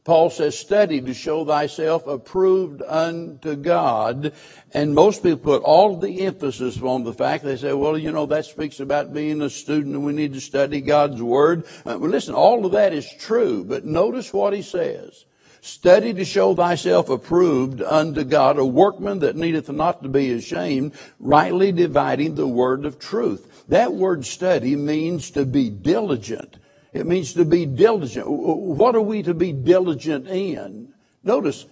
Paul 0.03 0.31
says, 0.31 0.57
study 0.57 1.01
to 1.01 1.13
show 1.13 1.45
thyself 1.45 2.07
approved 2.07 2.81
unto 2.81 3.55
God. 3.55 4.33
And 4.73 4.95
most 4.95 5.21
people 5.21 5.37
put 5.37 5.61
all 5.61 5.97
the 5.97 6.21
emphasis 6.25 6.81
on 6.81 7.03
the 7.03 7.13
fact, 7.13 7.43
they 7.43 7.57
say, 7.57 7.73
well, 7.73 7.95
you 7.95 8.11
know, 8.11 8.25
that 8.25 8.45
speaks 8.45 8.79
about 8.79 9.13
being 9.13 9.43
a 9.43 9.49
student 9.51 9.93
and 9.93 10.03
we 10.03 10.13
need 10.13 10.33
to 10.33 10.41
study 10.41 10.81
God's 10.81 11.21
Word. 11.21 11.65
Uh, 11.85 11.99
well, 11.99 12.09
listen, 12.09 12.33
all 12.33 12.65
of 12.65 12.71
that 12.71 12.93
is 12.93 13.07
true, 13.19 13.63
but 13.63 13.85
notice 13.85 14.33
what 14.33 14.53
he 14.53 14.63
says. 14.63 15.25
Study 15.61 16.13
to 16.13 16.23
show 16.23 16.55
thyself 16.55 17.09
approved 17.09 17.81
unto 17.81 18.23
God, 18.23 18.57
a 18.57 18.65
workman 18.65 19.19
that 19.19 19.35
needeth 19.35 19.69
not 19.69 20.03
to 20.03 20.09
be 20.09 20.31
ashamed, 20.31 20.93
rightly 21.19 21.71
dividing 21.71 22.35
the 22.35 22.47
word 22.47 22.85
of 22.85 22.97
truth. 22.97 23.65
That 23.67 23.93
word 23.93 24.25
study 24.25 24.75
means 24.75 25.31
to 25.31 25.45
be 25.45 25.69
diligent. 25.69 26.57
It 26.93 27.05
means 27.05 27.33
to 27.33 27.45
be 27.45 27.65
diligent. 27.65 28.25
What 28.27 28.95
are 28.95 29.01
we 29.01 29.21
to 29.23 29.33
be 29.33 29.51
diligent 29.51 30.27
in? 30.27 30.93
Notice, 31.23 31.65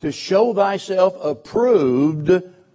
to 0.00 0.12
show 0.12 0.54
thyself 0.54 1.14
approved 1.22 2.30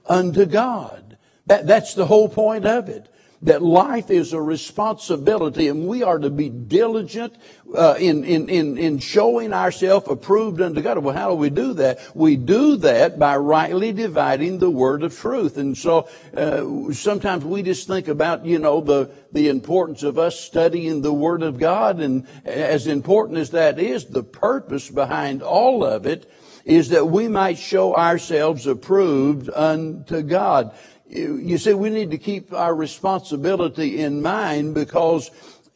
unto 0.06 0.46
God. 0.46 1.18
That, 1.46 1.66
that's 1.66 1.94
the 1.94 2.06
whole 2.06 2.30
point 2.30 2.66
of 2.66 2.90
it 2.90 3.10
that 3.44 3.62
life 3.62 4.10
is 4.10 4.34
a 4.34 4.42
responsibility 4.42 5.68
and 5.68 5.88
we 5.88 6.02
are 6.04 6.18
to 6.18 6.30
be 6.30 6.50
diligent 6.50 7.36
uh, 7.76 7.96
in, 8.00 8.24
in, 8.24 8.50
in, 8.50 8.78
in 8.78 9.00
showing 9.00 9.54
ourselves 9.54 10.08
approved 10.10 10.60
unto 10.60 10.82
God. 10.82 10.98
Well, 11.00 11.16
how 11.16 11.30
do 11.30 11.36
we 11.36 11.50
do 11.50 11.74
that? 11.76 12.00
We 12.16 12.36
do 12.36 12.78
that 12.78 13.20
by 13.20 13.38
rightly 13.38 13.92
dividing 13.92 14.58
the 14.60 14.70
word 14.70 15.04
of 15.04 15.16
truth. 15.16 15.58
And 15.58 15.78
so 15.78 16.10
uh, 16.36 16.94
sometimes 16.94 17.46
we 17.46 17.62
just 17.62 17.88
think 17.88 18.08
about, 18.08 18.46
you 18.46 18.58
know, 18.58 18.82
the, 18.82 19.12
the 19.32 19.50
importance 19.50 20.02
of 20.04 20.18
us 20.18 20.40
studying 20.40 21.02
the 21.02 21.14
word 21.14 21.44
of 21.44 21.60
God. 21.60 22.00
And 22.00 22.26
as 22.46 22.88
important 22.88 23.38
as 23.38 23.52
that 23.52 23.78
is, 23.78 24.06
the 24.06 24.24
purpose 24.24 24.90
behind 24.90 25.44
all 25.44 25.84
of 25.84 26.08
it 26.08 26.32
is 26.66 26.90
that 26.90 27.08
we 27.08 27.28
might 27.28 27.58
show 27.58 27.96
ourselves 27.96 28.68
approved 28.68 29.50
unto 29.50 30.22
God 30.22 30.76
you 31.10 31.58
see, 31.58 31.74
we 31.74 31.90
need 31.90 32.12
to 32.12 32.18
keep 32.18 32.54
our 32.54 32.76
responsibility 32.76 34.00
in 34.02 34.22
mind 34.22 34.74
because 34.74 35.32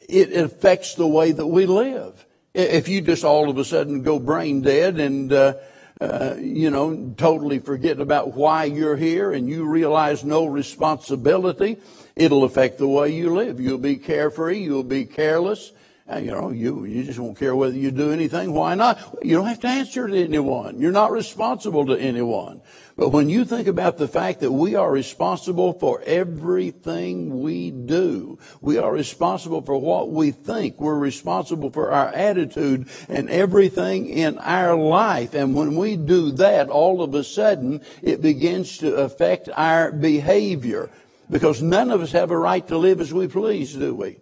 it 0.08 0.32
affects 0.32 0.94
the 0.94 1.06
way 1.06 1.32
that 1.32 1.46
we 1.46 1.66
live. 1.66 2.26
If 2.54 2.88
you 2.88 3.00
just 3.00 3.24
all 3.24 3.48
of 3.48 3.56
a 3.56 3.64
sudden 3.64 4.02
go 4.02 4.18
brain 4.18 4.60
dead 4.60 5.00
and, 5.00 5.32
uh, 5.32 5.54
uh, 6.00 6.34
you 6.38 6.70
know, 6.70 7.14
totally 7.16 7.60
forget 7.60 7.98
about 7.98 8.34
why 8.34 8.64
you're 8.64 8.96
here 8.96 9.32
and 9.32 9.48
you 9.48 9.64
realize 9.64 10.22
no 10.22 10.44
responsibility, 10.44 11.78
it'll 12.14 12.44
affect 12.44 12.78
the 12.78 12.88
way 12.88 13.10
you 13.10 13.34
live. 13.34 13.58
You'll 13.58 13.78
be 13.78 13.96
carefree, 13.96 14.58
you'll 14.58 14.82
be 14.82 15.06
careless, 15.06 15.72
you 16.18 16.30
know, 16.30 16.50
you, 16.50 16.84
you 16.84 17.04
just 17.04 17.18
won't 17.18 17.38
care 17.38 17.56
whether 17.56 17.76
you 17.76 17.90
do 17.90 18.10
anything. 18.10 18.52
Why 18.52 18.74
not? 18.74 19.18
You 19.22 19.36
don't 19.36 19.46
have 19.46 19.60
to 19.60 19.68
answer 19.68 20.06
to 20.06 20.24
anyone. 20.24 20.80
You're 20.80 20.92
not 20.92 21.10
responsible 21.10 21.86
to 21.86 21.94
anyone. 21.94 22.60
But 23.02 23.08
when 23.08 23.28
you 23.28 23.44
think 23.44 23.66
about 23.66 23.96
the 23.96 24.06
fact 24.06 24.38
that 24.42 24.52
we 24.52 24.76
are 24.76 24.88
responsible 24.88 25.72
for 25.72 26.00
everything 26.06 27.42
we 27.42 27.72
do, 27.72 28.38
we 28.60 28.78
are 28.78 28.92
responsible 28.92 29.60
for 29.60 29.76
what 29.76 30.12
we 30.12 30.30
think, 30.30 30.80
we're 30.80 30.96
responsible 30.96 31.70
for 31.70 31.90
our 31.90 32.10
attitude 32.10 32.88
and 33.08 33.28
everything 33.28 34.08
in 34.08 34.38
our 34.38 34.76
life. 34.76 35.34
And 35.34 35.52
when 35.52 35.74
we 35.74 35.96
do 35.96 36.30
that, 36.30 36.68
all 36.68 37.02
of 37.02 37.12
a 37.16 37.24
sudden, 37.24 37.80
it 38.02 38.22
begins 38.22 38.78
to 38.78 38.94
affect 38.94 39.48
our 39.52 39.90
behavior. 39.90 40.88
Because 41.28 41.60
none 41.60 41.90
of 41.90 42.02
us 42.02 42.12
have 42.12 42.30
a 42.30 42.38
right 42.38 42.64
to 42.68 42.78
live 42.78 43.00
as 43.00 43.12
we 43.12 43.26
please, 43.26 43.74
do 43.74 43.96
we? 43.96 44.18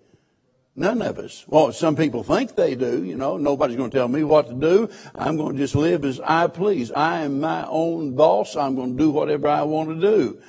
None 0.77 1.03
of 1.03 1.19
us. 1.19 1.45
Well, 1.49 1.73
some 1.73 1.97
people 1.97 2.23
think 2.23 2.55
they 2.55 2.75
do. 2.75 3.05
You 3.05 3.17
know, 3.17 3.37
nobody's 3.37 3.77
going 3.77 3.91
to 3.91 3.97
tell 3.97 4.09
me 4.09 4.25
what 4.25 4.49
to 4.49 4.55
do. 4.55 4.89
I'm 5.15 5.37
going 5.37 5.55
to 5.55 5.59
just 5.59 5.75
live 5.75 6.05
as 6.05 6.21
I 6.21 6.47
please. 6.47 6.93
I 6.93 7.23
am 7.23 7.41
my 7.41 7.67
own 7.67 8.15
boss. 8.15 8.57
I'm 8.57 8.77
going 8.77 8.97
to 8.97 8.99
do 8.99 9.11
whatever 9.11 9.49
I 9.49 9.63
want 9.63 9.89
to 9.91 10.01
do. 10.01 10.41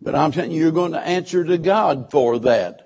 But 0.00 0.14
I'm 0.14 0.32
telling 0.32 0.50
you, 0.50 0.62
you're 0.62 0.72
going 0.72 0.92
to 0.92 1.00
answer 1.00 1.44
to 1.44 1.58
God 1.58 2.10
for 2.10 2.38
that. 2.40 2.84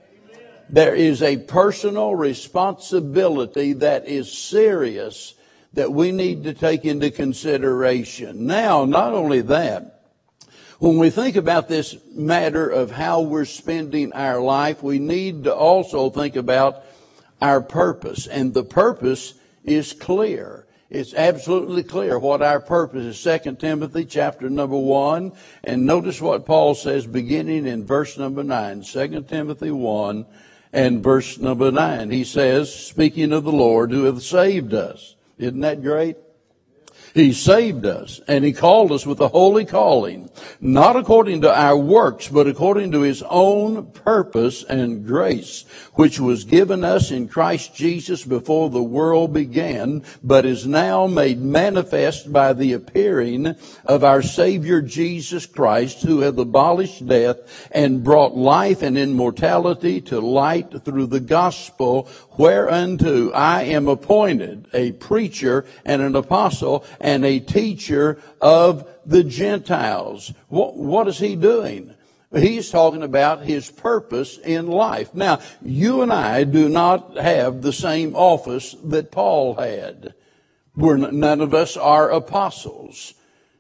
There 0.69 0.95
is 0.95 1.23
a 1.23 1.37
personal 1.39 2.15
responsibility 2.15 3.75
that 3.75 4.07
is 4.07 4.33
serious 4.33 5.35
that 5.75 5.93
we 5.93 6.13
need 6.13 6.45
to 6.45 6.55
take 6.55 6.85
into 6.85 7.11
consideration. 7.11 8.47
Now, 8.47 8.85
not 8.85 9.13
only 9.13 9.41
that, 9.43 9.92
when 10.83 10.99
we 10.99 11.11
think 11.11 11.37
about 11.37 11.69
this 11.69 11.97
matter 12.11 12.69
of 12.69 12.91
how 12.91 13.21
we're 13.21 13.45
spending 13.45 14.13
our 14.15 14.41
life, 14.41 14.83
we 14.83 14.99
need 14.99 15.45
to 15.45 15.55
also 15.55 16.11
think 16.11 16.35
about 16.35 16.83
our 17.41 17.61
purpose. 17.61 18.27
And 18.27 18.53
the 18.53 18.65
purpose 18.65 19.35
is 19.63 19.93
clear. 19.93 20.67
It's 20.91 21.15
absolutely 21.15 21.85
clear 21.85 22.19
what 22.19 22.43
our 22.43 22.59
purpose 22.59 23.05
is. 23.05 23.21
Second 23.21 23.61
Timothy 23.61 24.05
chapter 24.05 24.51
number 24.51 24.77
one. 24.77 25.31
And 25.63 25.87
notice 25.87 26.21
what 26.21 26.47
Paul 26.47 26.75
says 26.75 27.07
beginning 27.07 27.69
in 27.69 27.87
verse 27.87 28.19
number 28.19 28.43
nine. 28.43 28.83
Second 28.83 29.29
Timothy 29.29 29.71
one 29.71 30.27
and 30.73 31.01
verse 31.01 31.39
number 31.39 31.71
nine. 31.71 32.11
He 32.11 32.25
says, 32.25 32.75
speaking 32.75 33.33
of 33.33 33.45
the 33.45 33.53
Lord 33.53 33.93
who 33.93 34.03
hath 34.03 34.21
saved 34.21 34.75
us. 34.75 35.15
Isn't 35.39 35.61
that 35.61 35.81
great? 35.81 36.17
He 37.15 37.35
saved 37.35 37.85
us 37.85 38.21
and 38.27 38.45
he 38.45 38.53
called 38.53 38.91
us 38.91 39.05
with 39.05 39.21
a 39.21 39.29
holy 39.29 39.67
calling, 39.67 40.31
not 40.61 40.97
according 40.97 41.43
to 41.43 41.55
our 41.55 41.77
works, 41.77 42.29
but 42.29 42.47
according 42.47 42.93
to 42.93 43.03
his 43.03 43.23
own 43.29 43.91
purpose 43.93 44.65
and 44.65 45.05
grace, 45.05 45.65
which 45.95 46.19
was 46.19 46.45
given 46.45 46.85
us 46.85 47.11
in 47.11 47.29
Christ 47.29 47.75
Jesus 47.75 48.25
before 48.25 48.71
the 48.71 48.83
world 48.83 49.33
began, 49.35 50.05
but 50.23 50.47
is 50.47 50.67
now 50.67 51.07
made 51.07 51.41
manifest 51.41 52.33
by 52.33 52.55
the 52.55 52.73
appearing 52.73 53.57
of 53.85 54.05
our 54.05 54.23
Savior 54.23 54.81
Jesus 54.81 55.45
Christ, 55.45 56.03
who 56.03 56.21
hath 56.21 56.39
abolished 56.39 57.07
death 57.07 57.69
and 57.73 58.03
brought 58.03 58.35
life 58.35 58.81
and 58.81 58.97
immortality 58.97 60.01
to 60.01 60.21
light 60.21 60.83
through 60.85 61.07
the 61.07 61.21
gospel, 61.21 62.09
whereunto 62.39 63.31
I 63.31 63.63
am 63.65 63.89
appointed 63.89 64.69
a 64.73 64.93
preacher 64.93 65.65
and 65.85 66.03
an 66.03 66.17
apostle 66.17 66.85
and 67.01 67.25
a 67.25 67.41
teacher 67.41 68.21
of 68.41 68.89
the 69.05 69.25
Gentiles. 69.25 70.33
What, 70.49 70.77
what 70.77 71.09
is 71.09 71.19
he 71.19 71.37
doing? 71.37 71.95
He's 72.35 72.71
talking 72.71 73.03
about 73.03 73.45
his 73.45 73.71
purpose 73.71 74.39
in 74.39 74.67
life. 74.67 75.15
Now, 75.15 75.41
you 75.61 76.01
and 76.01 76.13
I 76.13 76.45
do 76.45 76.69
not 76.69 77.17
have 77.19 77.61
the 77.61 77.75
same 77.75 78.17
office 78.17 78.75
that 78.85 79.13
Paul 79.13 79.55
had. 79.55 80.15
We're, 80.75 80.97
none 80.97 81.43
of 81.43 81.53
us 81.53 81.77
are 81.77 82.11
apostles. 82.11 83.13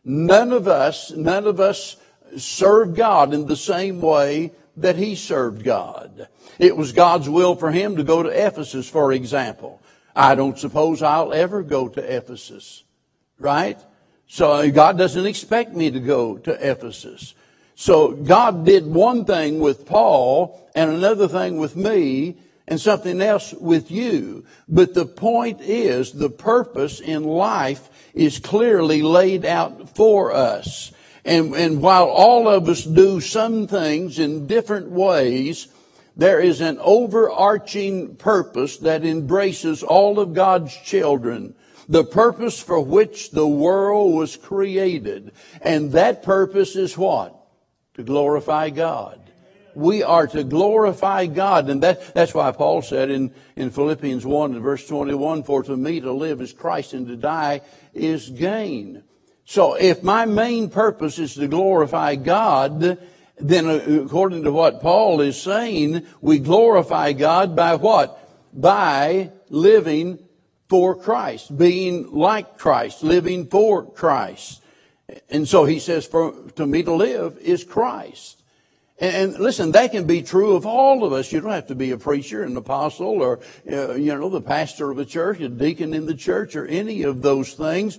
None 0.05 0.52
of 0.52 0.67
us, 0.67 1.11
none 1.11 1.47
of 1.47 1.61
us 1.61 1.97
serve 2.37 2.95
God 2.95 3.35
in 3.35 3.47
the 3.47 3.57
same 3.57 4.00
way 4.00 4.52
that 4.76 4.97
he 4.97 5.14
served 5.14 5.64
God. 5.64 6.29
It 6.59 6.76
was 6.76 6.93
God's 6.93 7.29
will 7.29 7.55
for 7.55 7.71
him 7.71 7.97
to 7.97 8.05
go 8.05 8.23
to 8.23 8.29
Ephesus, 8.29 8.88
for 8.88 9.12
example. 9.12 9.83
I 10.14 10.35
don't 10.35 10.59
suppose 10.59 11.02
I'll 11.02 11.33
ever 11.33 11.62
go 11.62 11.88
to 11.88 12.17
Ephesus. 12.17 12.85
Right? 13.38 13.79
So 14.26 14.52
uh, 14.52 14.67
God 14.69 14.97
doesn't 14.97 15.26
expect 15.26 15.75
me 15.75 15.91
to 15.91 16.00
go 16.00 16.38
to 16.38 16.52
Ephesus. 16.52 17.35
So 17.75 18.12
God 18.12 18.64
did 18.64 18.87
one 18.87 19.25
thing 19.25 19.61
with 19.61 19.87
Paul 19.87 20.71
and 20.75 20.91
another 20.91 21.29
thing 21.29 21.59
with 21.59 21.76
me 21.76 22.37
and 22.69 22.81
something 22.81 23.21
else 23.21 23.52
with 23.52 23.91
you. 23.91 24.45
But 24.69 24.95
the 24.95 25.07
point 25.07 25.61
is 25.61 26.12
the 26.12 26.31
purpose 26.31 27.00
in 27.00 27.25
life 27.25 27.91
is 28.14 28.38
clearly 28.38 29.02
laid 29.02 29.45
out 29.45 29.95
for 29.97 30.33
us. 30.33 30.93
And, 31.25 31.55
and 31.55 31.81
while 31.81 32.07
all 32.07 32.49
of 32.49 32.69
us 32.69 32.83
do 32.83 33.21
some 33.21 33.67
things 33.67 34.19
in 34.19 34.47
different 34.47 34.91
ways, 34.91 35.69
there 36.17 36.41
is 36.41 36.61
an 36.61 36.79
overarching 36.81 38.17
purpose 38.17 38.79
that 38.79 39.05
embraces 39.05 39.83
all 39.83 40.19
of 40.19 40.35
God's 40.35 40.76
children. 40.76 41.55
The 41.88 42.05
purpose 42.05 42.61
for 42.61 42.81
which 42.81 43.31
the 43.31 43.47
world 43.47 44.14
was 44.14 44.37
created. 44.37 45.33
And 45.61 45.93
that 45.93 46.23
purpose 46.23 46.76
is 46.76 46.99
what? 46.99 47.37
To 47.95 48.02
glorify 48.02 48.71
God. 48.71 49.21
We 49.75 50.02
are 50.02 50.26
to 50.26 50.45
glorify 50.45 51.26
God. 51.26 51.71
And 51.71 51.83
that, 51.83 52.14
that's 52.14 52.35
why 52.35 52.50
Paul 52.52 52.83
said 52.83 53.11
in, 53.11 53.33
in 53.57 53.71
Philippians 53.71 54.26
1 54.26 54.55
and 54.55 54.62
verse 54.62 54.87
21, 54.87 55.45
for 55.45 55.62
to 55.62 55.76
me 55.76 56.00
to 56.00 56.12
live 56.12 56.41
is 56.41 56.52
Christ 56.52 56.93
and 56.93 57.07
to 57.07 57.17
die 57.17 57.62
is 57.95 58.29
gain. 58.29 59.02
So 59.45 59.75
if 59.75 60.03
my 60.03 60.25
main 60.25 60.71
purpose 60.71 61.19
is 61.19 61.35
to 61.35 61.49
glorify 61.49 62.15
God, 62.15 62.99
then 63.39 63.69
according 63.69 64.45
to 64.45 64.53
what 64.53 64.81
Paul 64.81 65.21
is 65.21 65.41
saying, 65.41 66.07
we 66.21 66.39
glorify 66.39 67.13
God 67.13 67.57
by 67.57 67.75
what? 67.75 68.19
By 68.53 69.31
living 69.49 70.19
for 70.69 70.95
Christ, 70.95 71.57
being 71.57 72.13
like 72.13 72.57
Christ, 72.57 73.03
living 73.03 73.47
for 73.47 73.85
Christ. 73.85 74.63
And 75.29 75.47
so 75.47 75.65
he 75.65 75.79
says, 75.79 76.07
for 76.07 76.33
to 76.57 76.67
me 76.67 76.83
to 76.85 76.93
live 76.95 77.37
is 77.39 77.65
Christ. 77.65 78.43
And, 78.99 79.37
listen, 79.39 79.73
that 79.73 79.91
can 79.91 80.07
be 80.07 80.23
true 80.23 80.55
of 80.55 80.65
all 80.65 81.03
of 81.03 81.13
us. 81.13 81.33
You 81.33 81.41
don't 81.41 81.51
have 81.51 81.67
to 81.67 81.75
be 81.75 81.91
a 81.91 81.99
preacher, 81.99 82.45
an 82.45 82.57
apostle, 82.57 83.21
or, 83.21 83.41
uh, 83.71 83.95
you 83.95 84.15
know, 84.15 84.29
the 84.29 84.41
pastor 84.41 84.93
of 84.93 84.99
a 84.99 85.05
church, 85.05 85.41
a 85.41 85.49
deacon 85.49 85.93
in 85.93 86.07
the 86.07 86.15
church, 86.15 86.55
or 86.55 86.67
any 86.67 87.03
of 87.03 87.21
those 87.21 87.55
things. 87.55 87.99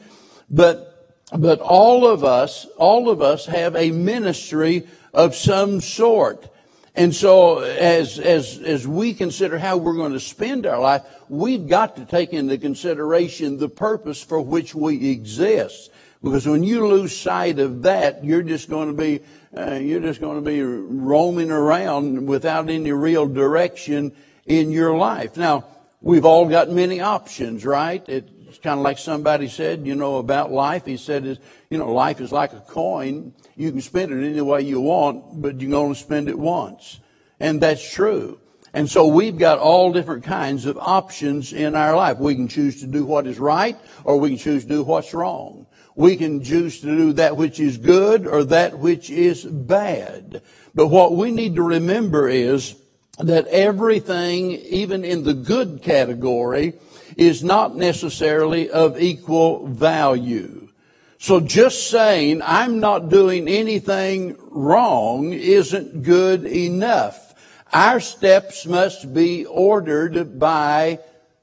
But, 0.50 0.93
but 1.38 1.60
all 1.60 2.08
of 2.08 2.24
us, 2.24 2.66
all 2.78 3.10
of 3.10 3.22
us 3.22 3.46
have 3.46 3.76
a 3.76 3.92
ministry 3.92 4.88
of 5.14 5.36
some 5.36 5.82
sort. 5.82 6.50
And 6.96 7.14
so 7.14 7.60
as, 7.60 8.20
as, 8.20 8.60
as 8.60 8.88
we 8.88 9.14
consider 9.16 9.58
how 9.58 9.78
we're 9.78 9.96
going 9.96 10.14
to 10.14 10.20
spend 10.20 10.68
our 10.68 10.80
life, 10.80 11.02
we've 11.28 11.68
got 11.68 11.96
to 11.96 12.06
take 12.06 12.34
into 12.34 12.58
consideration 12.58 13.58
the 13.58 13.70
purpose 13.70 14.22
for 14.22 14.40
which 14.40 14.76
we 14.76 15.10
exist. 15.10 15.92
Because 16.22 16.48
when 16.48 16.64
you 16.64 16.88
lose 16.88 17.18
sight 17.18 17.60
of 17.60 17.82
that, 17.82 18.24
you're 18.24 18.44
just 18.44 18.70
going 18.70 18.88
to 18.88 18.94
be, 18.94 19.22
uh, 19.58 19.74
you're 19.74 20.00
just 20.02 20.22
going 20.22 20.36
to 20.36 20.50
be 20.50 20.62
roaming 20.62 21.52
around 21.52 22.28
without 22.28 22.70
any 22.70 22.92
real 22.92 23.28
direction 23.28 24.14
in 24.46 24.72
your 24.72 24.96
life. 24.96 25.36
Now, 25.36 25.66
we've 26.00 26.26
all 26.26 26.48
got 26.48 26.70
many 26.70 27.02
options, 27.02 27.66
right? 27.66 28.08
It's 28.54 28.62
kind 28.62 28.80
of 28.80 28.84
like 28.84 29.00
somebody 29.00 29.48
said, 29.48 29.88
you 29.88 29.96
know, 29.96 30.18
about 30.18 30.52
life. 30.52 30.86
He 30.86 30.98
said, 30.98 31.40
you 31.72 31.78
know, 31.80 31.92
life 31.92 32.22
is 32.22 32.32
like 32.32 32.54
a 32.54 32.60
coin. 32.60 33.34
You 33.56 33.72
can 33.72 33.82
spend 33.82 34.12
it 34.12 34.24
any 34.24 34.42
way 34.42 34.62
you 34.62 34.80
want, 34.80 35.42
but 35.42 35.60
you 35.60 35.70
can 35.70 35.74
only 35.74 35.96
spend 35.96 36.30
it 36.30 36.38
once. 36.38 37.00
And 37.40 37.60
that's 37.60 37.92
true. 37.92 38.40
And 38.72 38.88
so 38.88 39.08
we've 39.08 39.40
got 39.40 39.58
all 39.58 39.92
different 39.92 40.24
kinds 40.24 40.68
of 40.68 40.78
options 40.78 41.52
in 41.52 41.76
our 41.76 41.96
life. 41.96 42.20
We 42.20 42.36
can 42.36 42.48
choose 42.48 42.82
to 42.82 42.86
do 42.86 43.04
what 43.06 43.26
is 43.26 43.40
right, 43.40 43.76
or 44.04 44.20
we 44.20 44.30
can 44.30 44.38
choose 44.38 44.62
to 44.66 44.70
do 44.70 44.84
what's 44.84 45.16
wrong. 45.16 45.66
We 45.96 46.16
can 46.16 46.44
choose 46.44 46.80
to 46.82 46.86
do 46.86 47.14
that 47.14 47.36
which 47.36 47.60
is 47.60 47.80
good 47.80 48.28
or 48.28 48.44
that 48.44 48.78
which 48.78 49.10
is 49.10 49.44
bad. 49.44 50.44
But 50.76 50.90
what 50.90 51.16
we 51.16 51.32
need 51.32 51.56
to 51.56 51.64
remember 51.64 52.30
is 52.30 52.76
that 53.18 53.48
everything, 53.48 54.52
even 54.52 55.04
in 55.04 55.24
the 55.24 55.34
good 55.34 55.82
category, 55.82 56.76
is 57.18 57.44
not 57.44 57.76
necessarily 57.76 58.70
of 58.70 59.02
equal 59.02 59.68
value. 59.68 60.70
So 61.18 61.40
just 61.40 61.90
saying 61.90 62.42
I'm 62.44 62.80
not 62.80 63.10
doing 63.10 63.48
anything 63.48 64.36
wrong 64.52 65.32
isn't 65.32 66.04
good 66.04 66.46
enough. 66.46 67.34
Our 67.72 68.00
steps 68.00 68.66
must 68.66 69.14
be 69.14 69.46
ordered 69.46 70.38
by 70.38 71.00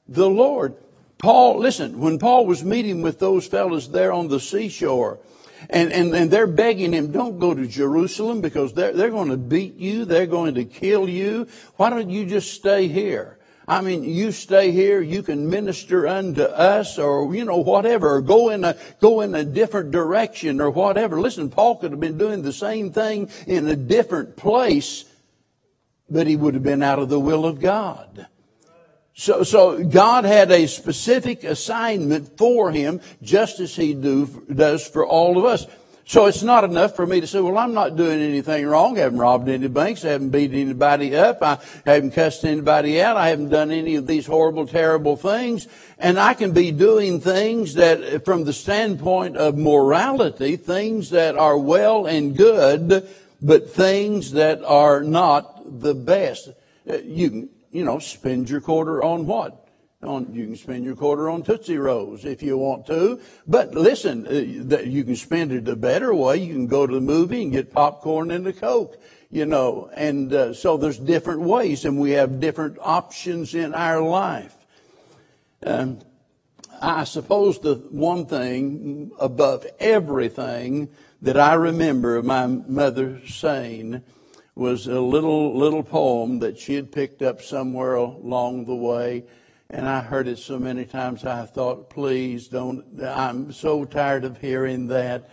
the 0.07 0.29
Lord. 0.29 0.75
Paul, 1.17 1.59
listen, 1.59 1.99
when 1.99 2.19
Paul 2.19 2.45
was 2.45 2.63
meeting 2.63 3.01
with 3.01 3.19
those 3.19 3.47
fellows 3.47 3.89
there 3.89 4.11
on 4.13 4.27
the 4.27 4.39
seashore, 4.39 5.19
and, 5.69 5.91
and, 5.91 6.13
and 6.15 6.31
they're 6.31 6.47
begging 6.47 6.93
him, 6.93 7.11
don't 7.11 7.39
go 7.39 7.53
to 7.53 7.67
Jerusalem 7.67 8.41
because 8.41 8.73
they're, 8.73 8.93
they're 8.93 9.09
going 9.09 9.29
to 9.29 9.37
beat 9.37 9.75
you. 9.75 10.05
They're 10.05 10.25
going 10.25 10.55
to 10.55 10.65
kill 10.65 11.07
you. 11.07 11.47
Why 11.77 11.89
don't 11.89 12.09
you 12.09 12.25
just 12.25 12.53
stay 12.53 12.87
here? 12.87 13.37
I 13.67 13.81
mean, 13.81 14.03
you 14.03 14.31
stay 14.31 14.71
here, 14.71 15.01
you 15.01 15.21
can 15.21 15.49
minister 15.49 16.07
unto 16.07 16.41
us 16.41 16.97
or, 16.97 17.33
you 17.33 17.45
know, 17.45 17.57
whatever, 17.57 18.15
or 18.15 18.21
go 18.21 18.49
in 18.49 18.63
a, 18.63 18.75
go 18.99 19.21
in 19.21 19.35
a 19.35 19.43
different 19.43 19.91
direction 19.91 20.59
or 20.59 20.71
whatever. 20.71 21.19
Listen, 21.19 21.49
Paul 21.49 21.77
could 21.77 21.91
have 21.91 21.99
been 21.99 22.17
doing 22.17 22.41
the 22.41 22.53
same 22.53 22.91
thing 22.91 23.29
in 23.45 23.67
a 23.67 23.75
different 23.75 24.35
place, 24.35 25.05
but 26.09 26.27
he 26.27 26.35
would 26.35 26.55
have 26.55 26.63
been 26.63 26.83
out 26.83 26.99
of 26.99 27.09
the 27.09 27.19
will 27.19 27.45
of 27.45 27.61
God. 27.61 28.27
So, 29.13 29.43
so 29.43 29.83
God 29.83 30.23
had 30.23 30.51
a 30.51 30.67
specific 30.67 31.43
assignment 31.43 32.37
for 32.37 32.71
him, 32.71 33.01
just 33.21 33.59
as 33.59 33.75
he 33.75 33.93
do, 33.93 34.25
does 34.51 34.87
for 34.87 35.05
all 35.05 35.37
of 35.37 35.45
us. 35.45 35.67
So 36.05 36.25
it's 36.25 36.43
not 36.43 36.63
enough 36.63 36.95
for 36.95 37.05
me 37.05 37.21
to 37.21 37.27
say, 37.27 37.39
well, 37.39 37.57
I'm 37.57 37.73
not 37.73 37.95
doing 37.95 38.21
anything 38.21 38.65
wrong. 38.65 38.97
I 38.97 39.01
haven't 39.01 39.19
robbed 39.19 39.47
any 39.47 39.67
banks. 39.67 40.03
I 40.03 40.09
haven't 40.09 40.31
beat 40.31 40.51
anybody 40.51 41.15
up. 41.15 41.41
I 41.41 41.59
haven't 41.85 42.11
cussed 42.11 42.43
anybody 42.43 43.01
out. 43.01 43.17
I 43.17 43.29
haven't 43.29 43.49
done 43.49 43.71
any 43.71 43.95
of 43.95 44.07
these 44.07 44.25
horrible, 44.25 44.67
terrible 44.67 45.15
things. 45.15 45.67
And 45.99 46.19
I 46.19 46.33
can 46.33 46.51
be 46.51 46.71
doing 46.71 47.21
things 47.21 47.75
that, 47.75 48.25
from 48.25 48.43
the 48.43 48.53
standpoint 48.53 49.37
of 49.37 49.57
morality, 49.57 50.57
things 50.57 51.11
that 51.11 51.37
are 51.37 51.57
well 51.57 52.07
and 52.07 52.35
good, 52.35 53.07
but 53.41 53.69
things 53.69 54.31
that 54.31 54.63
are 54.63 55.01
not 55.03 55.79
the 55.81 55.93
best. 55.93 56.49
Uh, 56.89 56.97
you, 56.97 57.49
you 57.71 57.85
know, 57.85 57.99
spend 57.99 58.49
your 58.49 58.61
quarter 58.61 59.03
on 59.03 59.27
what? 59.27 59.60
On, 60.03 60.33
you 60.33 60.45
can 60.47 60.55
spend 60.55 60.83
your 60.83 60.95
quarter 60.95 61.29
on 61.29 61.43
Tootsie 61.43 61.77
Rolls 61.77 62.25
if 62.25 62.41
you 62.41 62.57
want 62.57 62.87
to. 62.87 63.19
But 63.45 63.75
listen, 63.75 64.25
uh, 64.25 64.79
you 64.79 65.03
can 65.03 65.15
spend 65.15 65.51
it 65.51 65.67
a 65.67 65.75
better 65.75 66.11
way. 66.11 66.37
You 66.37 66.53
can 66.53 66.65
go 66.65 66.87
to 66.87 66.95
the 66.95 67.01
movie 67.01 67.43
and 67.43 67.51
get 67.51 67.71
popcorn 67.71 68.31
and 68.31 68.47
a 68.47 68.53
Coke, 68.53 68.99
you 69.29 69.45
know. 69.45 69.91
And 69.93 70.33
uh, 70.33 70.53
so 70.55 70.77
there's 70.77 70.97
different 70.97 71.41
ways 71.41 71.85
and 71.85 71.99
we 71.99 72.11
have 72.11 72.39
different 72.39 72.79
options 72.81 73.53
in 73.53 73.75
our 73.75 74.01
life. 74.01 74.55
Um, 75.63 75.99
I 76.81 77.03
suppose 77.03 77.59
the 77.59 77.75
one 77.91 78.25
thing 78.25 79.11
above 79.19 79.67
everything 79.79 80.89
that 81.21 81.37
I 81.37 81.53
remember 81.53 82.23
my 82.23 82.47
mother 82.47 83.21
saying 83.27 84.01
was 84.55 84.87
a 84.87 84.99
little, 84.99 85.55
little 85.55 85.83
poem 85.83 86.39
that 86.39 86.57
she 86.57 86.73
had 86.73 86.91
picked 86.91 87.21
up 87.21 87.43
somewhere 87.43 87.93
along 87.93 88.65
the 88.65 88.75
way 88.75 89.25
and 89.71 89.87
I 89.87 90.01
heard 90.01 90.27
it 90.27 90.37
so 90.37 90.59
many 90.59 90.85
times, 90.85 91.23
I 91.23 91.45
thought, 91.45 91.89
please 91.89 92.49
don't, 92.49 93.01
I'm 93.01 93.53
so 93.53 93.85
tired 93.85 94.25
of 94.25 94.37
hearing 94.37 94.87
that. 94.87 95.29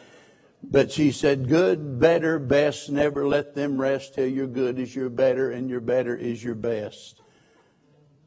But 0.63 0.93
she 0.93 1.11
said, 1.11 1.49
good, 1.49 1.99
better, 1.99 2.39
best, 2.39 2.89
never 2.89 3.27
let 3.27 3.55
them 3.55 3.81
rest 3.81 4.15
till 4.15 4.29
your 4.29 4.47
good 4.47 4.79
is 4.79 4.95
your 4.95 5.09
better 5.09 5.51
and 5.51 5.69
your 5.69 5.81
better 5.81 6.17
is 6.17 6.43
your 6.43 6.55
best. 6.55 7.21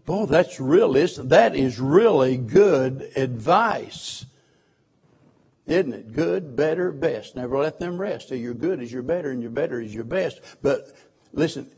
Boy, 0.06 0.26
that's 0.26 0.60
really, 0.60 1.06
that 1.06 1.56
is 1.56 1.80
really 1.80 2.36
good 2.36 3.10
advice. 3.15 4.26
Isn't 5.67 5.93
it? 5.93 6.13
Good, 6.13 6.58
better, 6.58 6.91
best. 6.91 7.38
Never 7.38 7.58
let 7.58 7.80
them 7.80 8.00
rest 8.00 8.30
till 8.30 8.38
your 8.38 8.54
good 8.54 8.82
is 8.82 8.91
your 8.91 9.04
better 9.04 9.32
and 9.32 9.41
your 9.41 9.52
better 9.52 9.80
is 9.80 9.93
your 9.95 10.04
best. 10.04 10.41
But 10.62 10.91
listen, 11.32 11.71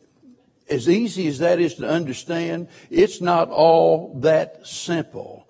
as 0.70 0.90
easy 0.90 1.28
as 1.28 1.40
that 1.40 1.60
is 1.60 1.76
to 1.76 1.88
understand, 1.90 2.68
it's 2.90 3.22
not 3.22 3.50
all 3.50 4.20
that 4.22 4.66
simple. 4.66 5.48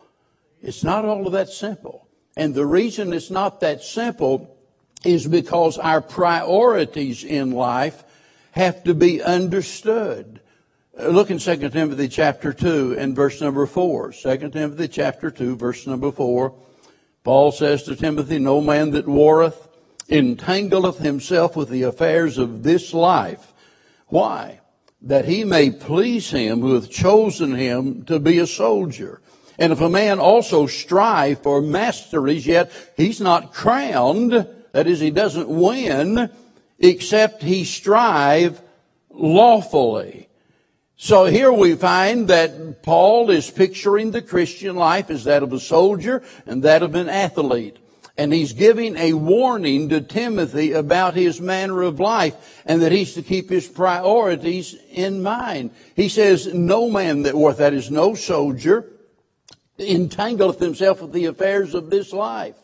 It's 0.61 0.83
not 0.83 1.05
all 1.05 1.25
of 1.25 1.33
that 1.33 1.49
simple. 1.49 2.07
And 2.35 2.55
the 2.55 2.65
reason 2.65 3.13
it's 3.13 3.29
not 3.29 3.59
that 3.59 3.83
simple 3.83 4.57
is 5.03 5.27
because 5.27 5.77
our 5.77 6.01
priorities 6.01 7.23
in 7.23 7.51
life 7.51 8.03
have 8.51 8.83
to 8.85 8.93
be 8.93 9.21
understood. 9.21 10.39
Uh, 10.97 11.07
look 11.07 11.29
in 11.29 11.39
2 11.39 11.69
Timothy 11.69 12.07
chapter 12.07 12.53
2 12.53 12.95
and 12.97 13.15
verse 13.15 13.41
number 13.41 13.65
4. 13.65 14.13
2 14.13 14.37
Timothy 14.49 14.87
chapter 14.87 15.29
2 15.29 15.55
verse 15.55 15.85
number 15.85 16.11
4. 16.11 16.53
Paul 17.23 17.51
says 17.51 17.83
to 17.83 17.95
Timothy, 17.95 18.39
No 18.39 18.61
man 18.61 18.91
that 18.91 19.07
warreth 19.07 19.67
entangleth 20.09 20.97
himself 20.97 21.55
with 21.55 21.69
the 21.69 21.83
affairs 21.83 22.37
of 22.37 22.63
this 22.63 22.93
life. 22.93 23.53
Why? 24.07 24.59
That 25.03 25.25
he 25.25 25.43
may 25.43 25.69
please 25.69 26.31
him 26.31 26.61
who 26.61 26.75
hath 26.75 26.89
chosen 26.89 27.53
him 27.53 28.03
to 28.05 28.19
be 28.19 28.39
a 28.39 28.47
soldier. 28.47 29.21
And 29.59 29.71
if 29.71 29.81
a 29.81 29.89
man 29.89 30.19
also 30.19 30.65
strive 30.65 31.43
for 31.43 31.61
masteries, 31.61 32.47
yet 32.47 32.71
he's 32.97 33.21
not 33.21 33.53
crowned, 33.53 34.47
that 34.71 34.87
is, 34.87 34.99
he 34.99 35.11
doesn't 35.11 35.49
win, 35.49 36.29
except 36.79 37.43
he 37.43 37.63
strive 37.65 38.61
lawfully. 39.11 40.29
So 40.95 41.25
here 41.25 41.51
we 41.51 41.75
find 41.75 42.29
that 42.29 42.81
Paul 42.81 43.29
is 43.29 43.49
picturing 43.51 44.11
the 44.11 44.21
Christian 44.21 44.75
life 44.75 45.09
as 45.09 45.25
that 45.25 45.43
of 45.43 45.51
a 45.51 45.59
soldier 45.59 46.23
and 46.45 46.63
that 46.63 46.81
of 46.81 46.95
an 46.95 47.09
athlete. 47.09 47.77
And 48.15 48.31
he's 48.31 48.53
giving 48.53 48.95
a 48.95 49.13
warning 49.13 49.89
to 49.89 49.99
Timothy 49.99 50.73
about 50.73 51.15
his 51.15 51.41
manner 51.41 51.81
of 51.81 51.99
life 51.99 52.61
and 52.65 52.81
that 52.83 52.91
he's 52.91 53.15
to 53.15 53.23
keep 53.23 53.49
his 53.49 53.67
priorities 53.67 54.75
in 54.91 55.23
mind. 55.23 55.71
He 55.95 56.09
says, 56.09 56.53
no 56.53 56.91
man 56.91 57.23
that 57.23 57.33
worth 57.33 57.57
that 57.57 57.73
is 57.73 57.89
no 57.89 58.13
soldier 58.13 58.89
entangleth 59.79 60.59
himself 60.59 61.01
with 61.01 61.11
the 61.11 61.25
affairs 61.25 61.73
of 61.73 61.89
this 61.89 62.13
life. 62.13 62.55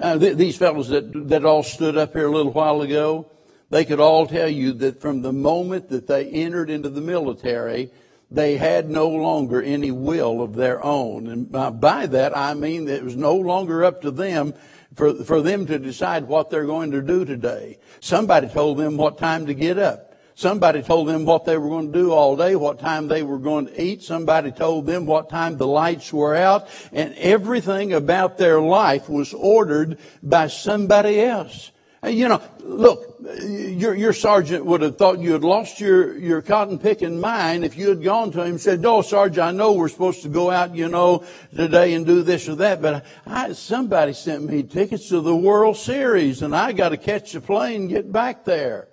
Th- 0.00 0.36
these 0.36 0.56
fellows 0.56 0.88
that, 0.88 1.28
that 1.28 1.44
all 1.44 1.62
stood 1.62 1.98
up 1.98 2.14
here 2.14 2.26
a 2.26 2.32
little 2.32 2.52
while 2.52 2.80
ago, 2.80 3.30
they 3.68 3.84
could 3.84 4.00
all 4.00 4.26
tell 4.26 4.48
you 4.48 4.72
that 4.72 5.00
from 5.00 5.22
the 5.22 5.32
moment 5.32 5.90
that 5.90 6.06
they 6.06 6.26
entered 6.26 6.70
into 6.70 6.88
the 6.88 7.00
military, 7.00 7.90
they 8.30 8.56
had 8.56 8.90
no 8.90 9.08
longer 9.08 9.62
any 9.62 9.90
will 9.90 10.42
of 10.42 10.54
their 10.54 10.84
own. 10.84 11.28
And 11.28 11.80
by 11.80 12.06
that, 12.06 12.36
I 12.36 12.54
mean 12.54 12.86
that 12.86 12.96
it 12.96 13.04
was 13.04 13.16
no 13.16 13.36
longer 13.36 13.84
up 13.84 14.02
to 14.02 14.10
them 14.10 14.54
for, 14.94 15.14
for 15.24 15.42
them 15.42 15.66
to 15.66 15.78
decide 15.78 16.24
what 16.24 16.50
they're 16.50 16.66
going 16.66 16.90
to 16.92 17.02
do 17.02 17.24
today. 17.24 17.78
Somebody 18.00 18.48
told 18.48 18.78
them 18.78 18.96
what 18.96 19.18
time 19.18 19.46
to 19.46 19.54
get 19.54 19.78
up. 19.78 20.14
Somebody 20.34 20.82
told 20.82 21.08
them 21.08 21.24
what 21.24 21.46
they 21.46 21.56
were 21.56 21.70
going 21.70 21.90
to 21.92 21.98
do 21.98 22.12
all 22.12 22.36
day, 22.36 22.56
what 22.56 22.78
time 22.78 23.08
they 23.08 23.22
were 23.22 23.38
going 23.38 23.68
to 23.68 23.82
eat. 23.82 24.02
Somebody 24.02 24.52
told 24.52 24.84
them 24.84 25.06
what 25.06 25.30
time 25.30 25.56
the 25.56 25.66
lights 25.66 26.12
were 26.12 26.36
out. 26.36 26.68
And 26.92 27.14
everything 27.14 27.94
about 27.94 28.36
their 28.36 28.60
life 28.60 29.08
was 29.08 29.32
ordered 29.32 29.98
by 30.22 30.48
somebody 30.48 31.20
else. 31.20 31.70
Uh, 32.06 32.10
you 32.10 32.28
know, 32.28 32.40
look, 32.60 33.16
your, 33.42 33.94
your 33.94 34.12
sergeant 34.12 34.64
would 34.64 34.80
have 34.80 34.96
thought 34.96 35.18
you 35.18 35.32
had 35.32 35.42
lost 35.42 35.80
your, 35.80 36.16
your 36.16 36.40
cotton 36.40 36.78
picking 36.78 37.18
mind 37.18 37.64
if 37.64 37.76
you 37.76 37.88
had 37.88 38.02
gone 38.02 38.30
to 38.30 38.42
him 38.42 38.50
and 38.50 38.60
said, 38.60 38.84
Oh, 38.86 39.02
Sergeant, 39.02 39.44
I 39.44 39.50
know 39.50 39.72
we're 39.72 39.88
supposed 39.88 40.22
to 40.22 40.28
go 40.28 40.50
out, 40.50 40.76
you 40.76 40.88
know, 40.88 41.24
today 41.54 41.94
and 41.94 42.06
do 42.06 42.22
this 42.22 42.48
or 42.48 42.54
that, 42.56 42.80
but 42.80 43.04
I, 43.26 43.52
somebody 43.54 44.12
sent 44.12 44.44
me 44.44 44.62
tickets 44.62 45.08
to 45.08 45.20
the 45.20 45.34
World 45.34 45.76
Series 45.76 46.42
and 46.42 46.54
I 46.54 46.72
got 46.72 46.90
to 46.90 46.96
catch 46.96 47.34
a 47.34 47.40
plane 47.40 47.82
and 47.82 47.90
get 47.90 48.12
back 48.12 48.44
there. 48.44 48.86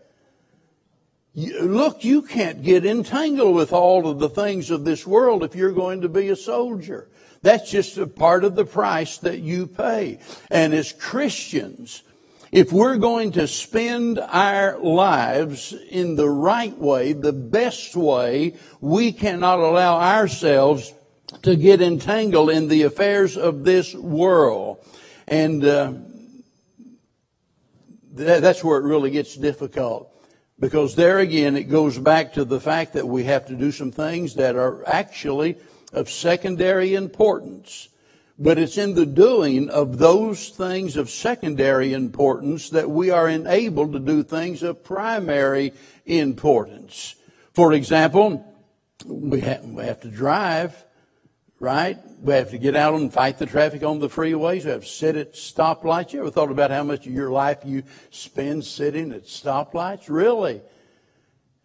You, 1.35 1.61
look, 1.61 2.03
you 2.03 2.23
can't 2.23 2.63
get 2.63 2.85
entangled 2.85 3.55
with 3.55 3.73
all 3.73 4.07
of 4.07 4.17
the 4.17 4.29
things 4.29 4.71
of 4.71 4.85
this 4.85 5.05
world 5.05 5.43
if 5.43 5.55
you're 5.55 5.71
going 5.71 6.01
to 6.01 6.09
be 6.09 6.29
a 6.29 6.35
soldier. 6.35 7.09
That's 7.43 7.69
just 7.69 7.97
a 7.97 8.07
part 8.07 8.43
of 8.43 8.55
the 8.55 8.65
price 8.65 9.17
that 9.19 9.39
you 9.39 9.67
pay. 9.67 10.19
And 10.49 10.73
as 10.73 10.93
Christians, 10.93 12.01
if 12.53 12.71
we're 12.71 12.97
going 12.97 13.31
to 13.31 13.47
spend 13.47 14.19
our 14.19 14.77
lives 14.77 15.73
in 15.89 16.15
the 16.15 16.29
right 16.29 16.77
way, 16.77 17.13
the 17.13 17.33
best 17.33 17.95
way, 17.95 18.53
we 18.79 19.11
cannot 19.11 19.57
allow 19.57 19.99
ourselves 19.99 20.93
to 21.41 21.55
get 21.55 21.81
entangled 21.81 22.51
in 22.51 22.67
the 22.67 22.83
affairs 22.83 23.37
of 23.37 23.63
this 23.63 23.95
world. 23.95 24.85
And 25.27 25.65
uh, 25.65 25.93
that's 28.13 28.63
where 28.63 28.77
it 28.77 28.83
really 28.83 29.09
gets 29.09 29.35
difficult. 29.35 30.15
Because 30.59 30.93
there 30.93 31.17
again, 31.17 31.57
it 31.57 31.63
goes 31.63 31.97
back 31.97 32.33
to 32.33 32.45
the 32.45 32.59
fact 32.59 32.93
that 32.93 33.07
we 33.07 33.23
have 33.23 33.47
to 33.47 33.55
do 33.55 33.71
some 33.71 33.91
things 33.91 34.35
that 34.35 34.55
are 34.55 34.87
actually 34.87 35.57
of 35.91 36.07
secondary 36.07 36.93
importance. 36.93 37.89
But 38.43 38.57
it's 38.57 38.77
in 38.77 38.93
the 38.93 39.05
doing 39.05 39.69
of 39.69 39.99
those 39.99 40.49
things 40.49 40.97
of 40.97 41.09
secondary 41.09 41.93
importance 41.93 42.71
that 42.71 42.89
we 42.89 43.09
are 43.09 43.29
enabled 43.29 43.93
to 43.93 43.99
do 43.99 44.21
things 44.21 44.63
of 44.63 44.83
primary 44.83 45.71
importance. 46.05 47.15
For 47.53 47.71
example, 47.71 48.45
we 49.05 49.39
have, 49.39 49.63
we 49.63 49.85
have 49.85 50.01
to 50.01 50.09
drive, 50.09 50.75
right? 51.61 51.97
We 52.19 52.33
have 52.33 52.49
to 52.49 52.57
get 52.57 52.75
out 52.75 52.95
and 52.95 53.13
fight 53.13 53.37
the 53.37 53.45
traffic 53.45 53.81
on 53.81 53.99
the 53.99 54.09
freeways. 54.09 54.65
We 54.65 54.71
have 54.71 54.81
to 54.81 54.89
sit 54.89 55.15
at 55.15 55.35
stoplights. 55.35 56.11
You 56.11 56.19
ever 56.19 56.29
thought 56.29 56.51
about 56.51 56.69
how 56.69 56.83
much 56.83 57.07
of 57.07 57.13
your 57.13 57.31
life 57.31 57.59
you 57.63 57.83
spend 58.11 58.65
sitting 58.65 59.13
at 59.13 59.23
stoplights? 59.23 60.09
Really? 60.09 60.61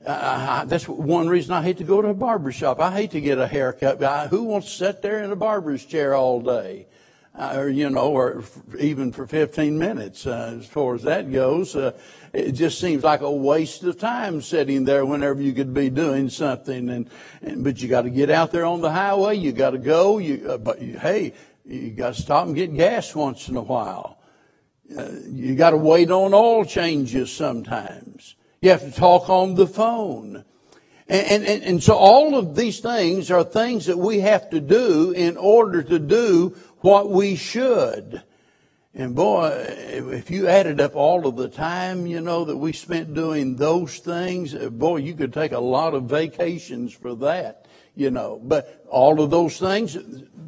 Uh, 0.05 0.65
that's 0.65 0.89
one 0.89 1.29
reason 1.29 1.53
I 1.53 1.63
hate 1.63 1.79
to 1.79 1.85
go 1.85 2.01
to 2.01 2.09
a 2.09 2.15
barber 2.15 2.53
shop. 2.53 2.81
I 2.81 2.93
hate 2.93 3.11
to 3.13 3.21
get 3.21 3.39
a 3.39 3.49
haircut. 3.49 4.03
I, 4.03 4.29
who 4.29 4.45
wants 4.45 4.69
to 4.69 4.73
sit 4.75 5.03
there 5.03 5.23
in 5.23 5.33
a 5.33 5.37
barber's 5.37 5.85
chair 5.85 6.15
all 6.15 6.41
day? 6.41 6.87
Uh, 7.35 7.55
or, 7.57 7.69
you 7.69 7.89
know, 7.89 8.09
or 8.09 8.41
f- 8.41 8.59
even 8.81 9.13
for 9.13 9.27
15 9.27 9.79
minutes, 9.79 10.27
uh, 10.27 10.57
as 10.59 10.67
far 10.67 10.95
as 10.95 11.03
that 11.03 11.31
goes. 11.31 11.77
Uh, 11.77 11.93
it 12.33 12.53
just 12.53 12.81
seems 12.81 13.05
like 13.05 13.21
a 13.21 13.31
waste 13.31 13.85
of 13.85 13.99
time 13.99 14.41
sitting 14.41 14.85
there 14.85 15.05
whenever 15.05 15.41
you 15.41 15.53
could 15.53 15.73
be 15.73 15.89
doing 15.89 16.29
something. 16.29 16.89
And, 16.89 17.11
and 17.43 17.63
but 17.63 17.81
you 17.81 17.89
got 17.89 18.03
to 18.03 18.11
get 18.11 18.31
out 18.31 18.51
there 18.51 18.65
on 18.65 18.81
the 18.81 18.91
highway. 18.91 19.37
You 19.37 19.53
got 19.53 19.71
to 19.71 19.79
go. 19.79 20.19
You, 20.19 20.51
uh, 20.51 20.59
but 20.59 20.81
you, 20.81 20.99
hey, 20.99 21.35
you 21.65 21.91
got 21.91 22.15
to 22.15 22.21
stop 22.21 22.47
and 22.47 22.57
get 22.57 22.75
gas 22.75 23.15
once 23.15 23.49
in 23.49 23.57
a 23.57 23.63
while. 23.63 24.19
Uh, 24.97 25.11
you 25.29 25.55
got 25.55 25.71
to 25.71 25.77
wait 25.77 26.11
on 26.11 26.35
oil 26.35 26.65
changes 26.65 27.33
sometimes. 27.33 28.37
You 28.61 28.71
have 28.71 28.83
to 28.83 28.91
talk 28.91 29.29
on 29.29 29.55
the 29.55 29.67
phone. 29.67 30.45
And, 31.09 31.45
and, 31.47 31.63
and 31.63 31.83
so 31.83 31.95
all 31.95 32.35
of 32.35 32.55
these 32.55 32.81
things 32.81 33.31
are 33.31 33.43
things 33.43 33.87
that 33.87 33.97
we 33.97 34.21
have 34.21 34.51
to 34.51 34.61
do 34.61 35.13
in 35.13 35.37
order 35.37 35.83
to 35.83 35.99
do 35.99 36.57
what 36.81 37.11
we 37.11 37.35
should. 37.35 38.23
And 38.95 39.15
boy, 39.15 39.49
if 39.49 40.31
you 40.31 40.49
added 40.49 40.81
up 40.81 40.97
all 40.97 41.27
of 41.27 41.37
the 41.37 41.49
time, 41.49 42.07
you 42.07 42.21
know, 42.21 42.45
that 42.45 42.57
we 42.57 42.73
spent 42.73 43.15
doing 43.15 43.57
those 43.57 43.99
things, 43.99 44.55
boy, 44.55 44.97
you 44.97 45.15
could 45.15 45.33
take 45.33 45.53
a 45.53 45.61
lot 45.61 45.95
of 45.95 46.05
vacations 46.05 46.93
for 46.93 47.15
that, 47.17 47.67
you 47.99 48.13
know. 48.13 48.41
But 48.43 48.85
all 48.89 49.21
of 49.21 49.31
those 49.31 49.59
things, 49.59 49.99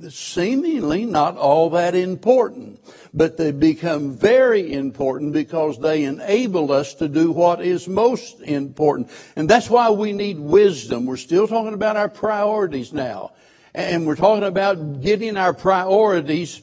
seemingly 0.08 1.04
not 1.04 1.36
all 1.36 1.70
that 1.70 1.96
important, 1.96 2.80
but 3.12 3.36
they 3.36 3.50
become 3.50 4.16
very 4.16 4.72
important 4.72 5.32
because 5.32 5.78
they 5.80 6.04
enable 6.04 6.70
us 6.70 6.94
to 6.94 7.08
do 7.08 7.32
what 7.32 7.60
is 7.60 7.88
most 7.88 8.40
important. 8.42 9.10
And 9.34 9.50
that's 9.50 9.68
why 9.68 9.90
we 9.90 10.12
need 10.12 10.38
wisdom. 10.38 11.06
We're 11.06 11.16
still 11.16 11.48
talking 11.48 11.74
about 11.74 11.96
our 11.96 12.08
priorities 12.08 12.92
now. 12.92 13.32
And 13.74 14.06
we're 14.06 14.16
talking 14.16 14.44
about 14.44 15.02
getting 15.02 15.36
our 15.36 15.52
priorities 15.52 16.62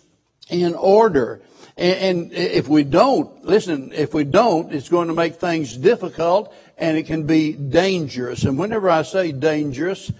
in 0.50 0.73
order. 0.73 1.41
And, 1.76 2.32
if 2.34 2.67
we 2.67 2.84
don't, 2.84 3.45
listen, 3.45 3.91
if 3.93 4.13
we 4.13 4.23
don't, 4.23 4.73
it's 4.73 4.89
going 4.89 5.10
to 5.10 5.13
make 5.13 5.36
things 5.36 5.76
difficult 5.78 6.56
and 6.78 6.97
it 6.97 7.08
can 7.08 7.23
be 7.23 7.54
dangerous. 7.54 8.43
And 8.43 8.58
whenever 8.58 8.89
I 8.89 9.04
say 9.04 9.32
dangerous, 9.32 10.12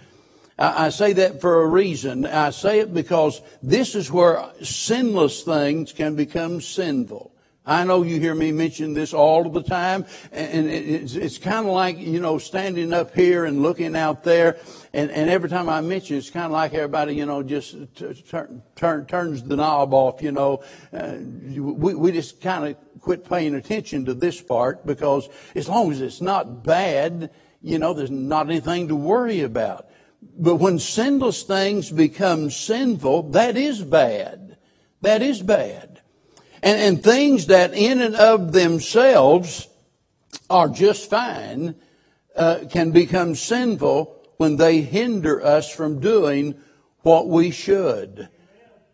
I 0.60 0.90
say 0.90 1.14
that 1.14 1.40
for 1.40 1.62
a 1.62 1.68
reason. 1.68 2.26
I 2.26 2.50
say 2.50 2.80
it 2.80 2.94
because 2.94 3.42
this 3.62 3.94
is 3.94 4.12
where 4.12 4.44
sinless 4.64 5.44
things 5.44 5.94
can 5.94 6.16
become 6.16 6.62
sinful. 6.62 7.32
I 7.68 7.84
know 7.84 8.02
you 8.04 8.18
hear 8.18 8.34
me 8.34 8.54
mention 8.54 8.94
this 8.94 9.14
all 9.14 9.50
the 9.50 9.62
time, 9.62 10.06
and 10.32 10.68
it's, 10.68 11.16
it's 11.16 11.38
kind 11.38 11.68
of 11.68 11.74
like, 11.74 12.00
you 12.00 12.22
know, 12.22 12.38
standing 12.38 12.94
up 12.94 13.14
here 13.14 13.44
and 13.44 13.62
looking 13.62 13.94
out 13.94 14.24
there, 14.24 14.58
and, 14.94 15.12
and 15.12 15.30
every 15.30 15.50
time 15.50 15.68
I 15.68 15.82
mention 15.82 16.16
it, 16.16 16.20
it's 16.20 16.30
kind 16.30 16.46
of 16.46 16.54
like 16.54 16.74
everybody, 16.74 17.16
you 17.16 17.26
know, 17.26 17.44
just 17.44 17.76
turn, 18.30 18.64
turn, 18.78 19.06
turns 19.06 19.44
the 19.44 19.58
knob 19.58 19.94
off, 19.94 20.22
you 20.22 20.32
know. 20.32 20.64
Uh, 20.94 21.16
we, 21.20 21.94
we 21.94 22.12
just 22.14 22.40
kind 22.40 22.70
of 22.70 23.02
quit 23.02 23.28
paying 23.28 23.54
attention 23.54 24.06
to 24.06 24.14
this 24.14 24.42
part 24.42 24.86
because 24.86 25.28
as 25.54 25.68
long 25.68 25.92
as 25.92 26.00
it's 26.00 26.22
not 26.22 26.64
bad, 26.64 27.32
you 27.62 27.80
know, 27.80 27.94
there's 27.94 28.12
not 28.12 28.50
anything 28.50 28.88
to 28.88 28.96
worry 28.96 29.42
about. 29.42 29.87
But 30.22 30.56
when 30.56 30.80
sinless 30.80 31.44
things 31.44 31.92
become 31.92 32.50
sinful, 32.50 33.32
that 33.32 33.58
is 33.58 33.84
bad. 33.84 34.58
That 35.02 35.22
is 35.22 35.42
bad. 35.42 36.02
And, 36.64 36.80
and 36.80 37.04
things 37.04 37.48
that 37.48 37.74
in 37.74 38.02
and 38.02 38.16
of 38.16 38.52
themselves 38.52 39.68
are 40.50 40.70
just 40.70 41.10
fine 41.10 41.76
uh, 42.36 42.60
can 42.70 42.92
become 42.92 43.36
sinful 43.36 44.16
when 44.38 44.58
they 44.58 44.82
hinder 44.82 45.44
us 45.44 45.70
from 45.70 46.00
doing 46.00 46.56
what 47.02 47.28
we 47.28 47.52
should. 47.52 48.30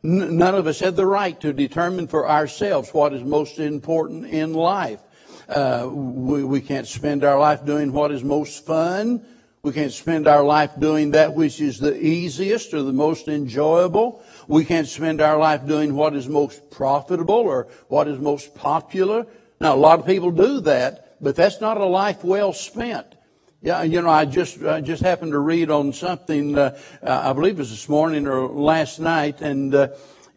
N- 0.04 0.38
none 0.38 0.56
of 0.56 0.68
us 0.68 0.80
have 0.80 0.96
the 0.96 1.06
right 1.06 1.40
to 1.42 1.54
determine 1.54 2.08
for 2.08 2.30
ourselves 2.30 2.94
what 2.94 3.14
is 3.14 3.24
most 3.24 3.60
important 3.60 4.26
in 4.26 4.54
life. 4.54 5.02
Uh, 5.48 5.90
we, 5.92 6.44
we 6.44 6.62
can't 6.62 6.88
spend 6.88 7.24
our 7.24 7.40
life 7.40 7.66
doing 7.66 7.92
what 7.92 8.12
is 8.12 8.24
most 8.24 8.66
fun. 8.66 9.26
We 9.64 9.72
can't 9.72 9.94
spend 9.94 10.28
our 10.28 10.44
life 10.44 10.72
doing 10.78 11.12
that 11.12 11.36
which 11.36 11.62
is 11.62 11.80
the 11.80 11.98
easiest 11.98 12.74
or 12.74 12.82
the 12.82 12.92
most 12.92 13.30
enjoyable. 13.30 14.22
We 14.46 14.66
can't 14.66 14.90
spend 14.90 15.22
our 15.22 15.38
life 15.38 15.66
doing 15.66 15.96
what 15.96 16.18
is 16.18 16.28
most 16.28 16.70
profitable 16.70 17.36
or 17.36 17.70
what 17.88 18.10
is 18.10 18.20
most 18.20 18.54
popular. 18.56 19.26
Now, 19.62 19.74
a 19.74 19.78
lot 19.78 20.02
of 20.02 20.06
people 20.06 20.32
do 20.32 20.60
that, 20.60 21.16
but 21.22 21.38
that's 21.38 21.62
not 21.62 21.78
a 21.78 21.86
life 21.86 22.26
well 22.26 22.52
spent. 22.52 23.16
Yeah, 23.62 23.84
you 23.84 24.02
know, 24.02 24.10
I 24.10 24.26
just 24.26 24.62
I 24.62 24.82
just 24.82 25.02
happened 25.02 25.32
to 25.32 25.40
read 25.40 25.72
on 25.72 25.94
something. 25.94 26.58
Uh, 26.58 26.78
I 27.02 27.32
believe 27.32 27.54
it 27.54 27.60
was 27.60 27.70
this 27.70 27.88
morning 27.88 28.28
or 28.28 28.50
last 28.50 29.00
night, 29.00 29.40
and 29.40 29.74
uh, 29.74 29.88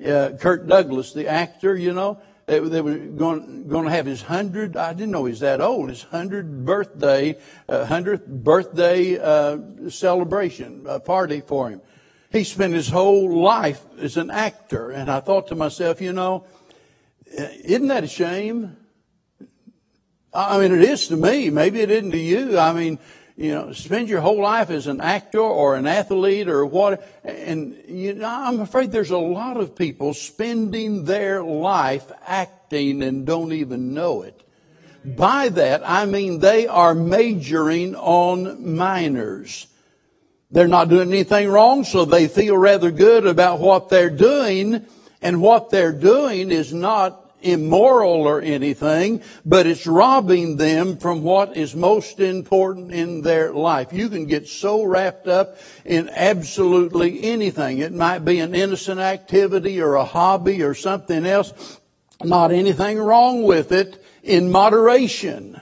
uh, 0.07 0.29
Douglas, 0.29 1.13
the 1.13 1.27
actor, 1.27 1.75
you 1.75 1.93
know, 1.93 2.21
they, 2.47 2.61
they 2.61 2.81
were 2.81 2.97
going, 2.97 3.67
going 3.67 3.85
to 3.85 3.91
have 3.91 4.07
his 4.07 4.23
hundred, 4.23 4.77
I 4.77 4.93
didn't 4.93 5.11
know 5.11 5.25
he 5.25 5.31
was 5.31 5.41
that 5.41 5.61
old, 5.61 5.89
his 5.91 6.05
hundred 6.05 6.65
birthday, 6.65 7.39
uh, 7.69 7.85
hundredth 7.87 8.27
birthday, 8.27 9.19
uh, 9.19 9.59
celebration, 9.89 10.87
uh, 10.87 11.01
party 11.01 11.41
for 11.41 11.71
him. 11.71 11.81
He 12.31 12.45
spent 12.45 12.75
his 12.75 12.89
whole 12.89 13.41
life 13.41 13.85
as 13.99 14.17
an 14.17 14.31
actor. 14.31 14.91
And 14.91 15.11
I 15.11 15.21
thought 15.21 15.49
to 15.49 15.57
myself, 15.57 16.01
you 16.01 16.13
know, 16.13 16.45
isn't 17.27 17.89
that 17.89 18.05
a 18.05 18.09
shame? 18.09 18.77
I 20.33 20.59
mean, 20.59 20.73
it 20.73 20.83
is 20.83 21.09
to 21.09 21.17
me. 21.17 21.51
Maybe 21.51 21.81
it 21.81 21.91
isn't 21.91 22.11
to 22.13 22.19
you. 22.19 22.59
I 22.59 22.73
mean, 22.73 22.99
you 23.37 23.53
know, 23.53 23.73
spend 23.73 24.09
your 24.09 24.23
whole 24.23 24.41
life 24.41 24.71
as 24.71 24.87
an 24.87 25.01
actor 25.01 25.41
or 25.41 25.77
an 25.77 25.87
athlete 25.87 26.49
or 26.49 26.65
what. 26.65 27.07
And 27.23 27.77
you 27.87 28.15
know, 28.15 28.27
I'm 28.27 28.61
afraid 28.61 28.91
there's 28.91 29.11
a 29.11 29.19
lot 29.19 29.59
of 29.59 29.77
people 29.77 30.15
spending 30.15 31.05
their 31.05 31.43
life 31.43 32.11
acting 32.27 33.03
and 33.03 33.27
don't 33.27 33.53
even 33.53 33.93
know 33.93 34.23
it. 34.23 34.43
By 35.05 35.51
that, 35.51 35.83
I 35.89 36.07
mean 36.07 36.41
they 36.41 36.67
are 36.67 36.95
majoring 36.95 37.95
on 37.95 38.75
minors. 38.75 39.67
They're 40.51 40.67
not 40.67 40.89
doing 40.89 41.11
anything 41.11 41.49
wrong, 41.49 41.85
so 41.85 42.05
they 42.05 42.29
feel 42.29 42.57
rather 42.57 42.91
good 42.91 43.27
about 43.27 43.61
what 43.61 43.89
they're 43.89 44.11
doing. 44.11 44.87
And 45.21 45.43
what 45.43 45.71
they're 45.71 45.93
doing 45.93 46.51
is 46.51 46.73
not 46.73 47.26
immoral 47.43 48.27
or 48.27 48.41
anything, 48.41 49.23
but 49.45 49.67
it's 49.67 49.87
robbing 49.87 50.57
them 50.57 50.97
from 50.97 51.23
what 51.23 51.57
is 51.57 51.75
most 51.75 52.21
important 52.21 52.93
in 52.93 53.23
their 53.23 53.53
life. 53.53 53.93
You 53.93 54.09
can 54.09 54.27
get 54.27 54.49
so 54.49 54.83
wrapped 54.83 55.29
up 55.29 55.59
in 55.85 56.09
absolutely 56.09 57.23
anything. 57.23 57.79
It 57.79 57.93
might 57.93 58.25
be 58.25 58.41
an 58.41 58.55
innocent 58.55 59.01
activity 59.01 59.81
or 59.81 59.95
a 59.95 60.05
hobby 60.05 60.63
or 60.63 60.75
something 60.75 61.27
else. 61.27 61.81
Not 62.23 62.51
anything 62.51 62.99
wrong 62.99 63.43
with 63.43 63.73
it 63.73 64.03
in 64.23 64.51
moderation. 64.51 65.61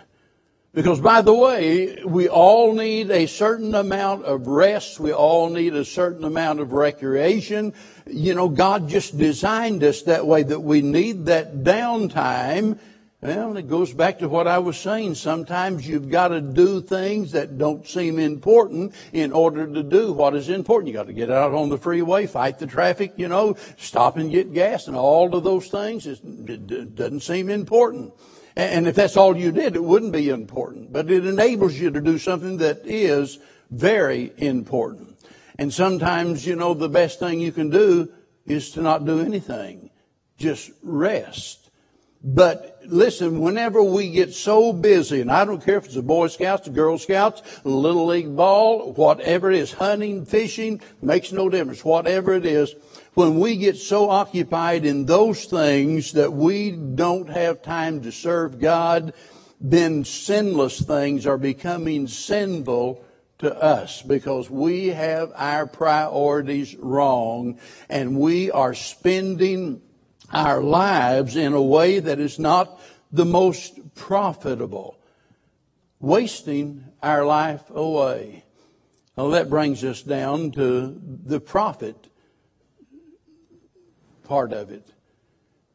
Because 0.74 1.00
by 1.00 1.22
the 1.22 1.32
way, 1.32 2.02
we 2.04 2.28
all 2.28 2.74
need 2.74 3.12
a 3.12 3.26
certain 3.26 3.76
amount 3.76 4.24
of 4.24 4.48
rest. 4.48 4.98
We 4.98 5.12
all 5.12 5.48
need 5.48 5.74
a 5.74 5.84
certain 5.84 6.24
amount 6.24 6.58
of 6.58 6.72
recreation. 6.72 7.74
You 8.06 8.34
know, 8.34 8.48
God 8.48 8.88
just 8.88 9.16
designed 9.16 9.84
us 9.84 10.02
that 10.02 10.26
way 10.26 10.42
that 10.42 10.60
we 10.60 10.82
need 10.82 11.26
that 11.26 11.58
downtime. 11.58 12.80
Well, 13.22 13.56
it 13.56 13.68
goes 13.68 13.94
back 13.94 14.18
to 14.18 14.28
what 14.28 14.48
I 14.48 14.58
was 14.58 14.76
saying. 14.76 15.14
Sometimes 15.14 15.88
you've 15.88 16.10
got 16.10 16.28
to 16.28 16.40
do 16.40 16.82
things 16.82 17.32
that 17.32 17.56
don't 17.56 17.86
seem 17.86 18.18
important 18.18 18.94
in 19.12 19.32
order 19.32 19.66
to 19.66 19.82
do 19.82 20.12
what 20.12 20.34
is 20.34 20.48
important. 20.48 20.88
You 20.88 20.94
got 20.94 21.06
to 21.06 21.14
get 21.14 21.30
out 21.30 21.54
on 21.54 21.68
the 21.68 21.78
freeway, 21.78 22.26
fight 22.26 22.58
the 22.58 22.66
traffic, 22.66 23.14
you 23.16 23.28
know, 23.28 23.56
stop 23.78 24.16
and 24.16 24.30
get 24.30 24.52
gas 24.52 24.88
and 24.88 24.96
all 24.96 25.34
of 25.34 25.44
those 25.44 25.68
things. 25.68 26.06
It 26.06 26.96
doesn't 26.96 27.20
seem 27.20 27.48
important. 27.48 28.12
And 28.56 28.86
if 28.86 28.94
that's 28.94 29.16
all 29.16 29.36
you 29.36 29.50
did, 29.50 29.74
it 29.74 29.82
wouldn't 29.82 30.12
be 30.12 30.28
important. 30.28 30.92
But 30.92 31.10
it 31.10 31.26
enables 31.26 31.74
you 31.74 31.90
to 31.90 32.00
do 32.00 32.18
something 32.18 32.58
that 32.58 32.82
is 32.84 33.38
very 33.70 34.32
important. 34.36 35.16
And 35.58 35.72
sometimes, 35.72 36.46
you 36.46 36.56
know, 36.56 36.74
the 36.74 36.88
best 36.88 37.18
thing 37.18 37.40
you 37.40 37.52
can 37.52 37.70
do 37.70 38.12
is 38.46 38.70
to 38.72 38.82
not 38.82 39.04
do 39.04 39.20
anything. 39.20 39.90
Just 40.38 40.70
rest. 40.82 41.70
But 42.26 42.80
listen, 42.86 43.40
whenever 43.40 43.82
we 43.82 44.10
get 44.10 44.32
so 44.32 44.72
busy, 44.72 45.20
and 45.20 45.30
I 45.30 45.44
don't 45.44 45.62
care 45.62 45.76
if 45.76 45.84
it's 45.84 45.94
the 45.94 46.02
Boy 46.02 46.28
Scouts, 46.28 46.64
the 46.64 46.70
Girl 46.70 46.96
Scouts, 46.96 47.42
Little 47.64 48.06
League 48.06 48.34
ball, 48.34 48.92
whatever 48.94 49.50
it 49.50 49.58
is, 49.58 49.72
hunting, 49.72 50.24
fishing, 50.24 50.80
makes 51.02 51.32
no 51.32 51.50
difference. 51.50 51.84
Whatever 51.84 52.32
it 52.32 52.46
is, 52.46 52.74
when 53.14 53.38
we 53.38 53.56
get 53.56 53.76
so 53.76 54.10
occupied 54.10 54.84
in 54.84 55.06
those 55.06 55.44
things 55.44 56.12
that 56.12 56.32
we 56.32 56.72
don't 56.72 57.28
have 57.28 57.62
time 57.62 58.02
to 58.02 58.12
serve 58.12 58.60
God, 58.60 59.14
then 59.60 60.04
sinless 60.04 60.80
things 60.80 61.26
are 61.26 61.38
becoming 61.38 62.08
sinful 62.08 63.04
to 63.38 63.54
us 63.62 64.02
because 64.02 64.50
we 64.50 64.88
have 64.88 65.32
our 65.34 65.66
priorities 65.66 66.74
wrong 66.76 67.58
and 67.88 68.18
we 68.18 68.50
are 68.50 68.74
spending 68.74 69.80
our 70.32 70.60
lives 70.62 71.36
in 71.36 71.52
a 71.52 71.62
way 71.62 72.00
that 72.00 72.18
is 72.18 72.38
not 72.38 72.80
the 73.12 73.24
most 73.24 73.94
profitable, 73.94 74.98
wasting 76.00 76.84
our 77.02 77.24
life 77.24 77.70
away. 77.70 78.44
Well, 79.14 79.30
that 79.30 79.48
brings 79.48 79.84
us 79.84 80.02
down 80.02 80.50
to 80.52 81.00
the 81.24 81.38
profit 81.38 82.08
part 84.24 84.52
of 84.52 84.70
it. 84.70 84.86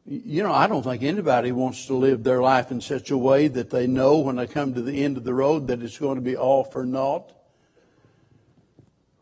You 0.06 0.42
know, 0.42 0.52
I 0.52 0.66
don't 0.66 0.82
think 0.82 1.02
anybody 1.02 1.52
wants 1.52 1.86
to 1.86 1.94
live 1.94 2.24
their 2.24 2.42
life 2.42 2.70
in 2.70 2.80
such 2.80 3.10
a 3.10 3.18
way 3.18 3.48
that 3.48 3.70
they 3.70 3.86
know 3.86 4.18
when 4.18 4.36
they 4.36 4.46
come 4.46 4.74
to 4.74 4.82
the 4.82 5.04
end 5.04 5.16
of 5.16 5.24
the 5.24 5.34
road 5.34 5.68
that 5.68 5.82
it's 5.82 5.98
going 5.98 6.16
to 6.16 6.20
be 6.20 6.36
all 6.36 6.64
for 6.64 6.84
naught. 6.84 7.32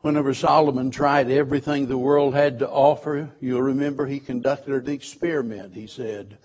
Whenever 0.01 0.33
Solomon 0.33 0.91
tried 0.91 1.31
everything 1.31 1.87
the 1.87 1.99
world 1.99 2.35
had 2.35 2.61
to 2.61 2.69
offer, 2.69 3.31
you'll 3.41 3.62
remember 3.62 4.07
he 4.07 4.21
conducted 4.21 4.87
an 4.87 4.93
experiment, 4.93 5.75
he 5.75 5.87
said. 5.87 6.38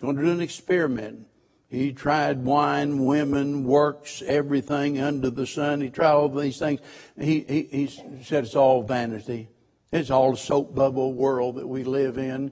Going 0.00 0.16
to 0.16 0.22
do 0.22 0.30
an 0.30 0.40
experiment. 0.40 1.26
He 1.70 1.92
tried 1.92 2.44
wine, 2.44 3.04
women, 3.04 3.64
works, 3.64 4.22
everything 4.26 5.00
under 5.00 5.30
the 5.30 5.46
sun. 5.46 5.80
He 5.80 5.88
tried 5.88 6.12
all 6.12 6.28
these 6.28 6.58
things. 6.58 6.80
He, 7.18 7.40
he, 7.40 7.62
he 7.62 8.22
said 8.22 8.44
it's 8.44 8.54
all 8.54 8.82
vanity. 8.82 9.48
It's 9.94 10.10
all 10.10 10.32
a 10.32 10.36
soap 10.36 10.74
bubble 10.74 11.12
world 11.12 11.54
that 11.54 11.68
we 11.68 11.84
live 11.84 12.18
in. 12.18 12.50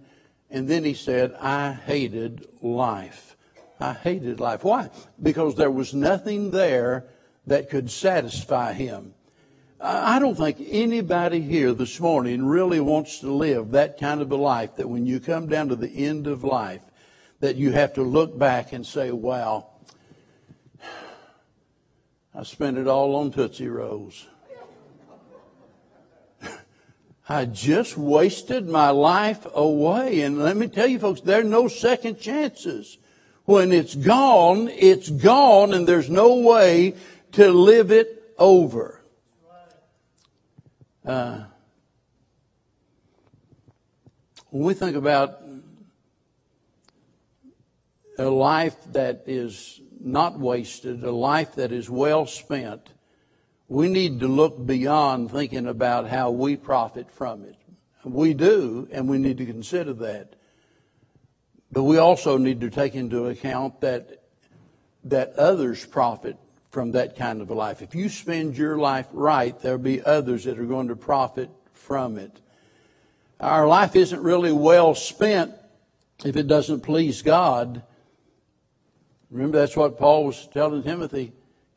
And 0.49 0.69
then 0.69 0.85
he 0.85 0.95
said, 0.95 1.35
I 1.41 1.73
hated 1.73 2.47
life. 2.63 3.37
I 3.81 3.95
hated 3.95 4.39
life. 4.39 4.63
Why? 4.63 4.91
Because 5.21 5.57
there 5.57 5.71
was 5.71 5.93
nothing 5.93 6.53
there 6.53 7.07
that 7.49 7.69
could 7.69 7.91
satisfy 7.91 8.75
him. 8.75 9.15
I 9.81 10.21
don't 10.21 10.37
think 10.37 10.59
anybody 10.61 11.41
here 11.41 11.73
this 11.73 11.99
morning 11.99 12.47
really 12.47 12.79
wants 12.79 13.19
to 13.19 13.33
live 13.33 13.73
that 13.73 13.99
kind 13.99 14.23
of 14.23 14.31
a 14.31 14.37
life 14.37 14.77
that 14.77 14.89
when 14.89 15.05
you 15.05 15.19
come 15.19 15.49
down 15.49 15.69
to 15.71 15.75
the 15.75 15.91
end 15.91 16.29
of 16.29 16.45
life, 16.45 16.83
that 17.41 17.57
you 17.57 17.73
have 17.73 17.95
to 17.95 18.05
look 18.05 18.39
back 18.39 18.73
and 18.73 18.87
say, 18.87 19.11
wow, 19.11 19.67
I 22.33 22.45
spent 22.45 22.79
it 22.79 22.87
all 22.87 23.17
on 23.17 23.33
Tootsie 23.33 23.67
Rolls. 23.67 24.29
I 27.29 27.45
just 27.45 27.97
wasted 27.97 28.69
my 28.69 28.91
life 28.91 29.47
away. 29.55 30.23
And 30.23 30.39
let 30.39 30.57
me 30.57 30.69
tell 30.69 30.87
you 30.87 30.99
folks, 30.99 31.21
there 31.21 31.41
are 31.41 31.45
no 31.45 31.69
second 31.69 32.21
chances. 32.21 32.99
When 33.45 33.73
it's 33.73 33.95
gone, 33.95 34.69
it's 34.69 35.09
gone 35.11 35.73
and 35.73 35.87
there's 35.87 36.11
no 36.11 36.37
way 36.37 36.95
to 37.33 37.51
live 37.51 37.91
it 37.91 38.35
over. 38.39 39.03
Uh, 41.05 41.45
when 44.51 44.65
we 44.65 44.75
think 44.75 44.97
about 44.97 45.41
a 48.19 48.25
life 48.25 48.77
that 48.93 49.25
is 49.27 49.81
not 50.01 50.39
wasted, 50.39 51.03
a 51.03 51.11
life 51.11 51.55
that 51.55 51.73
is 51.73 51.89
well 51.89 52.27
spent, 52.27 52.91
we 53.73 53.89
need 53.89 54.21
to 54.21 54.29
look 54.29 54.67
beyond 54.67 55.31
thinking 55.31 55.67
about 55.67 56.07
how 56.07 56.31
we 56.31 56.57
profit 56.57 57.11
from 57.11 57.43
it. 57.45 57.57
We 58.05 58.35
do, 58.35 58.87
and 58.93 59.09
we 59.09 59.17
need 59.17 59.39
to 59.39 59.47
consider 59.47 59.95
that. 59.95 60.35
But 61.71 61.85
we 61.85 61.97
also 61.97 62.37
need 62.37 62.61
to 62.61 62.69
take 62.69 62.95
into 62.95 63.29
account 63.29 63.81
that, 63.81 64.25
that 65.05 65.33
others 65.37 65.87
profit 65.87 66.37
from 66.71 66.93
that 66.93 67.17
kind 67.17 67.41
of 67.41 67.49
a 67.49 67.55
life. 67.55 67.81
If 67.81 67.95
you 67.95 68.11
spend 68.11 68.59
your 68.59 68.77
life 68.77 69.07
right, 69.11 69.59
there'll 69.61 69.79
be 69.79 70.03
others 70.03 70.45
that 70.45 70.59
are 70.59 70.67
going 70.67 70.89
to 70.89 70.97
profit 70.97 71.49
from 71.73 72.19
it. 72.19 72.41
Our 73.41 73.67
life 73.67 73.97
isn't 73.97 74.23
really 74.23 74.53
well 74.53 74.95
spent 74.95 75.55
if 76.27 76.37
it 76.37 76.47
doesn't 76.47 76.83
please 76.83 77.23
God. 77.23 77.83
Remember, 79.31 79.61
that's 79.61 79.79
what 79.79 79.99
Paul 79.99 80.27
was 80.27 80.47
telling 80.53 80.83
Timothy. 80.83 81.33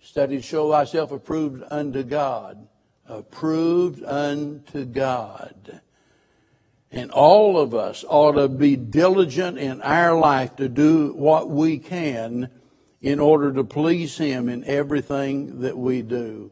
Study 0.05 0.35
to 0.37 0.41
show 0.43 0.69
thyself 0.71 1.11
approved 1.11 1.63
unto 1.71 2.03
God. 2.03 2.67
Approved 3.07 4.03
unto 4.03 4.85
God. 4.85 5.81
And 6.91 7.09
all 7.09 7.57
of 7.57 7.73
us 7.73 8.05
ought 8.07 8.33
to 8.33 8.47
be 8.47 8.75
diligent 8.75 9.57
in 9.57 9.81
our 9.81 10.15
life 10.15 10.57
to 10.57 10.69
do 10.69 11.11
what 11.13 11.49
we 11.49 11.79
can 11.79 12.51
in 13.01 13.19
order 13.19 13.51
to 13.53 13.63
please 13.63 14.15
Him 14.15 14.47
in 14.47 14.63
everything 14.65 15.61
that 15.61 15.75
we 15.75 16.03
do. 16.03 16.51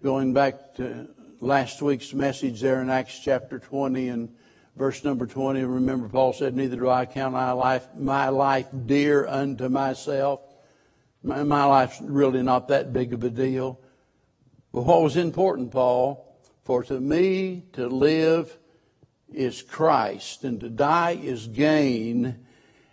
Going 0.00 0.32
back 0.32 0.76
to 0.76 1.08
last 1.40 1.82
week's 1.82 2.14
message 2.14 2.60
there 2.60 2.80
in 2.80 2.88
Acts 2.88 3.18
chapter 3.18 3.58
20 3.58 4.08
and 4.10 4.28
verse 4.76 5.02
number 5.02 5.26
20, 5.26 5.64
remember 5.64 6.08
Paul 6.08 6.32
said, 6.34 6.54
Neither 6.54 6.76
do 6.76 6.88
I 6.88 7.04
count 7.04 7.32
my 7.32 7.50
life, 7.50 7.88
my 7.96 8.28
life 8.28 8.68
dear 8.86 9.26
unto 9.26 9.68
myself 9.68 10.40
my, 11.22 11.64
life's 11.64 12.00
really 12.00 12.42
not 12.42 12.68
that 12.68 12.92
big 12.92 13.12
of 13.12 13.22
a 13.24 13.30
deal. 13.30 13.80
But 14.72 14.82
what 14.82 15.02
was 15.02 15.16
important, 15.16 15.72
Paul? 15.72 16.26
For 16.64 16.82
to 16.84 17.00
me 17.00 17.64
to 17.72 17.88
live 17.88 18.56
is 19.32 19.62
Christ, 19.62 20.44
and 20.44 20.60
to 20.60 20.68
die 20.68 21.18
is 21.22 21.46
gain. 21.46 22.46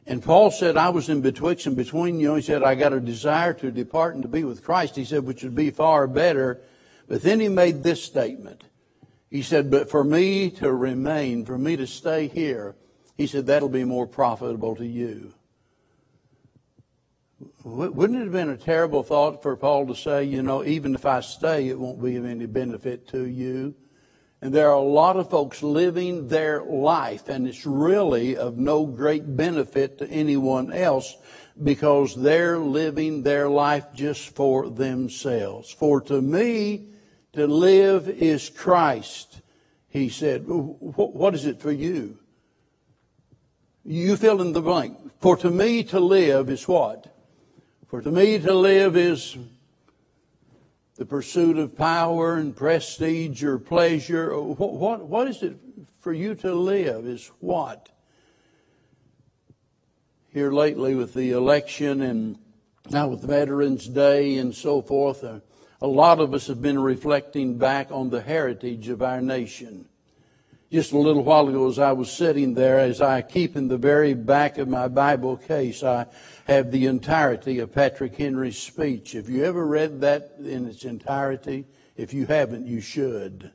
And 0.06 0.24
Paul 0.24 0.52
said, 0.52 0.78
I 0.78 0.90
was 0.90 1.10
in 1.10 1.22
betwixt 1.22 1.66
and 1.66 1.76
between 1.76 2.20
you. 2.20 2.36
He 2.36 2.42
said, 2.42 2.64
I 2.64 2.76
got 2.76 2.94
a 2.94 3.00
desire 3.00 3.54
to 3.56 3.72
depart 3.72 4.16
and 4.16 4.24
to 4.24 4.30
be 4.30 4.44
with 4.44 4.64
Christ. 4.64 4.96
He 4.96 5.06
said, 5.06 5.26
which 5.26 5.44
would 5.44 5.56
be 5.56 5.70
far 5.70 6.08
better. 6.08 6.62
But 7.08 7.22
then 7.22 7.40
he 7.40 7.50
made 7.50 7.84
this 7.84 8.04
statement. 8.04 8.64
He 9.30 9.42
said, 9.42 9.70
but 9.70 9.90
for 9.90 10.04
me 10.04 10.50
to 10.52 10.72
remain, 10.72 11.46
for 11.46 11.58
me 11.58 11.76
to 11.76 11.88
stay 11.88 12.28
here, 12.28 12.76
he 13.18 13.28
said, 13.28 13.48
that'll 13.48 13.68
be 13.68 13.84
more 13.84 14.08
profitable 14.08 14.76
to 14.76 14.86
you. 14.86 15.34
Wouldn't 17.68 18.18
it 18.18 18.24
have 18.24 18.32
been 18.32 18.50
a 18.50 18.58
terrible 18.58 19.04
thought 19.04 19.44
for 19.44 19.58
Paul 19.58 19.88
to 19.88 19.96
say, 19.96 20.24
you 20.24 20.42
know, 20.42 20.64
even 20.64 20.96
if 20.96 21.06
I 21.06 21.20
stay, 21.20 21.68
it 21.68 21.78
won't 21.78 22.02
be 22.02 22.16
of 22.16 22.26
any 22.26 22.46
benefit 22.46 23.10
to 23.10 23.28
you? 23.28 23.76
And 24.42 24.54
there 24.54 24.70
are 24.70 24.78
a 24.78 24.82
lot 24.82 25.18
of 25.18 25.30
folks 25.30 25.62
living 25.62 26.30
their 26.30 26.64
life, 26.64 27.28
and 27.28 27.46
it's 27.46 27.66
really 27.66 28.38
of 28.38 28.58
no 28.58 28.86
great 28.86 29.36
benefit 29.36 29.98
to 29.98 30.10
anyone 30.10 30.72
else 30.72 31.18
because 31.62 32.16
they're 32.16 32.58
living 32.58 33.24
their 33.24 33.50
life 33.50 33.86
just 33.94 34.34
for 34.34 34.70
themselves. 34.70 35.70
For 35.70 36.00
to 36.02 36.22
me, 36.22 36.88
to 37.34 37.48
live 37.48 38.08
is 38.08 38.50
Christ, 38.50 39.42
he 39.90 40.08
said. 40.08 40.44
What 40.46 41.36
is 41.36 41.46
it 41.46 41.60
for 41.60 41.72
you? 41.72 42.18
You 43.84 44.16
fill 44.16 44.42
in 44.42 44.54
the 44.54 44.62
blank. 44.62 44.98
For 45.20 45.36
to 45.36 45.50
me, 45.50 45.84
to 45.86 46.00
live 46.00 46.50
is 46.50 46.66
what? 46.66 47.14
For 47.88 48.02
to 48.02 48.12
me, 48.12 48.38
to 48.38 48.54
live 48.54 48.98
is 48.98 49.38
the 50.98 51.06
pursuit 51.06 51.58
of 51.58 51.78
power 51.78 52.36
and 52.36 52.54
prestige 52.54 53.46
or 53.46 53.58
pleasure. 53.58 54.38
What, 54.38 54.74
what, 54.74 55.06
what 55.08 55.28
is 55.30 55.42
it 55.42 55.58
for 56.02 56.12
you 56.12 56.36
to 56.36 56.54
live? 56.54 57.06
Is 57.06 57.32
what? 57.40 57.88
Here 60.34 60.52
lately 60.52 60.96
with 60.96 61.14
the 61.14 61.32
election 61.32 62.02
and 62.02 62.38
now 62.90 63.08
with 63.08 63.22
Veterans 63.22 63.88
Day 63.88 64.36
and 64.36 64.54
so 64.54 64.82
forth, 64.82 65.24
uh, 65.24 65.40
a 65.82 65.88
lot 65.88 66.20
of 66.20 66.34
us 66.34 66.48
have 66.48 66.62
been 66.62 66.80
reflecting 66.80 67.58
back 67.58 67.90
on 67.90 68.10
the 68.10 68.22
heritage 68.22 68.90
of 68.90 69.02
our 69.02 69.22
nation. 69.22 69.88
Just 70.70 70.92
a 70.92 70.98
little 70.98 71.24
while 71.24 71.48
ago, 71.48 71.70
as 71.70 71.80
I 71.80 71.94
was 71.94 72.12
sitting 72.12 72.54
there, 72.54 72.78
as 72.80 73.02
I 73.02 73.22
keep 73.22 73.56
in 73.56 73.70
the 73.70 73.78
very 73.78 74.14
back 74.14 74.58
of 74.58 74.68
my 74.68 74.90
Bible 74.90 75.38
case, 75.38 75.82
I 75.82 76.08
have 76.46 76.72
the 76.72 76.88
entirety 76.88 77.60
of 77.60 77.74
Patrick 77.74 78.18
Henry's 78.18 78.58
speech. 78.58 79.14
Have 79.14 79.30
you 79.30 79.46
ever 79.46 79.66
read 79.66 80.02
that 80.02 80.34
in 80.44 80.66
its 80.66 80.84
entirety? 80.84 81.66
If 81.96 82.14
you 82.14 82.26
haven't, 82.26 82.68
you 82.68 82.82
should. 82.82 83.54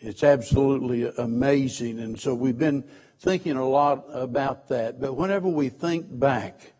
It's 0.00 0.22
absolutely 0.22 1.12
amazing. 1.18 1.98
And 1.98 2.18
so 2.18 2.34
we've 2.34 2.58
been 2.58 2.84
thinking 3.18 3.58
a 3.58 3.68
lot 3.68 4.06
about 4.10 4.66
that. 4.68 4.98
But 4.98 5.12
whenever 5.12 5.48
we 5.48 5.68
think 5.68 6.06
back 6.18 6.72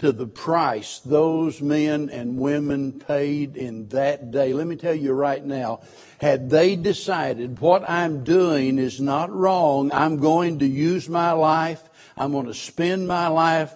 to 0.00 0.12
the 0.12 0.26
price 0.26 0.98
those 1.00 1.60
men 1.60 2.08
and 2.08 2.38
women 2.38 2.92
paid 2.92 3.54
in 3.56 3.86
that 3.88 4.30
day, 4.30 4.54
let 4.54 4.66
me 4.66 4.74
tell 4.74 4.94
you 4.94 5.12
right 5.12 5.44
now, 5.44 5.80
had 6.18 6.48
they 6.48 6.74
decided 6.74 7.60
what 7.60 7.88
I'm 7.88 8.24
doing 8.24 8.78
is 8.78 8.98
not 8.98 9.30
wrong, 9.30 9.92
I'm 9.92 10.16
going 10.16 10.60
to 10.60 10.66
use 10.66 11.06
my 11.08 11.32
life, 11.32 11.82
I'm 12.16 12.32
going 12.32 12.46
to 12.46 12.54
spend 12.54 13.08
my 13.08 13.28
life 13.28 13.74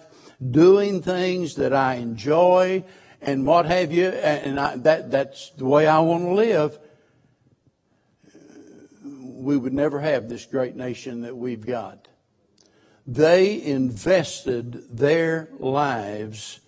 doing 0.51 1.03
things 1.03 1.55
that 1.55 1.73
I 1.73 1.95
enjoy 1.95 2.83
and 3.21 3.45
what 3.45 3.67
have 3.67 3.91
you, 3.91 4.07
and 4.07 4.59
I, 4.59 4.77
that, 4.77 5.11
that's 5.11 5.51
the 5.51 5.65
way 5.65 5.87
I 5.87 5.99
want 5.99 6.23
to 6.23 6.33
live, 6.33 6.79
we 9.03 9.57
would 9.57 9.73
never 9.73 9.99
have 9.99 10.27
this 10.27 10.45
great 10.45 10.75
nation 10.75 11.21
that 11.21 11.37
we've 11.37 11.65
got. 11.65 12.04
They 13.07 13.61
invested 13.61 14.97
their 14.97 15.49
lives 15.59 16.59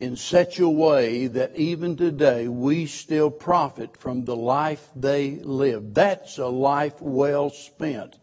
in 0.00 0.14
such 0.14 0.60
a 0.60 0.68
way 0.68 1.26
that 1.26 1.56
even 1.56 1.96
today 1.96 2.46
we 2.46 2.86
still 2.86 3.30
profit 3.30 3.96
from 3.96 4.24
the 4.24 4.36
life 4.36 4.88
they 4.94 5.32
lived. 5.36 5.94
That's 5.94 6.38
a 6.38 6.46
life 6.46 7.00
well 7.02 7.50
spent. 7.50 8.18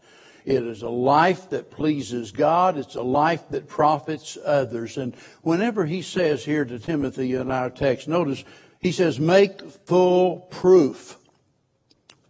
It 0.46 0.64
is 0.64 0.84
a 0.84 0.90
life 0.90 1.50
that 1.50 1.72
pleases 1.72 2.32
God. 2.32 2.78
It's 2.78 2.96
a 2.96 3.02
life 3.02 3.50
that 3.50 3.68
profits 3.68 4.38
others. 4.46 4.98
And 4.98 5.16
whenever 5.42 5.86
he 5.86 6.02
says 6.02 6.46
here 6.46 6.64
to 6.64 6.80
Timothy 6.80 7.34
in 7.34 7.52
our 7.52 7.70
text, 7.70 8.08
notice 8.08 8.46
he 8.80 8.92
says, 8.92 9.20
make 9.20 9.62
full 9.86 10.42
proof. 10.52 11.18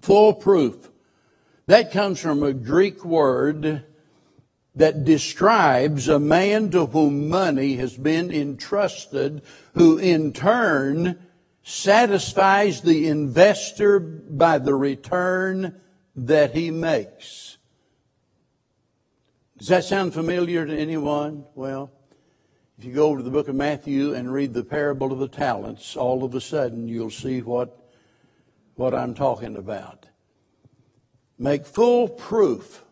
Full 0.01 0.33
proof. 0.33 0.89
That 1.67 1.91
comes 1.91 2.19
from 2.19 2.41
a 2.41 2.53
Greek 2.53 3.03
word 3.03 3.83
that 4.75 5.05
describes 5.05 6.07
a 6.07 6.19
man 6.19 6.69
to 6.71 6.85
whom 6.87 7.29
money 7.29 7.75
has 7.75 7.95
been 7.95 8.31
entrusted, 8.31 9.41
who 9.73 9.97
in 9.97 10.33
turn 10.33 11.17
satisfies 11.63 12.81
the 12.81 13.07
investor 13.07 13.99
by 13.99 14.57
the 14.57 14.75
return 14.75 15.81
that 16.15 16.53
he 16.53 16.69
makes. 16.71 17.57
Does 19.57 19.69
that 19.69 19.85
sound 19.85 20.13
familiar 20.13 20.65
to 20.65 20.77
anyone? 20.77 21.45
Well, 21.55 21.91
if 22.77 22.83
you 22.83 22.93
go 22.93 23.15
to 23.15 23.23
the 23.23 23.31
book 23.31 23.47
of 23.47 23.55
Matthew 23.55 24.13
and 24.13 24.31
read 24.31 24.53
the 24.53 24.63
parable 24.63 25.11
of 25.11 25.19
the 25.19 25.27
talents, 25.27 25.95
all 25.95 26.23
of 26.23 26.35
a 26.35 26.41
sudden 26.41 26.87
you'll 26.87 27.09
see 27.09 27.41
what, 27.41 27.91
what 28.75 28.93
I'm 28.93 29.13
talking 29.13 29.55
about. 29.55 30.05
Make 31.39 31.65
full 31.65 32.07
proof 32.07 32.84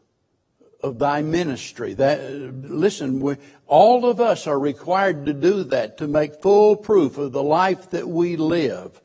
of 0.84 1.00
thy 1.00 1.22
ministry. 1.22 1.94
That, 1.94 2.20
listen, 2.64 3.20
we, 3.22 3.38
all 3.68 4.06
of 4.06 4.20
us 4.20 4.46
are 4.48 4.60
required 4.60 5.26
to 5.26 5.34
do 5.34 5.64
that, 5.66 5.98
to 6.00 6.08
make 6.08 6.42
full 6.42 6.76
proof 6.76 7.18
of 7.18 7.32
the 7.32 7.44
life 7.44 7.90
that 7.92 8.08
we 8.08 8.36
live 8.36 9.02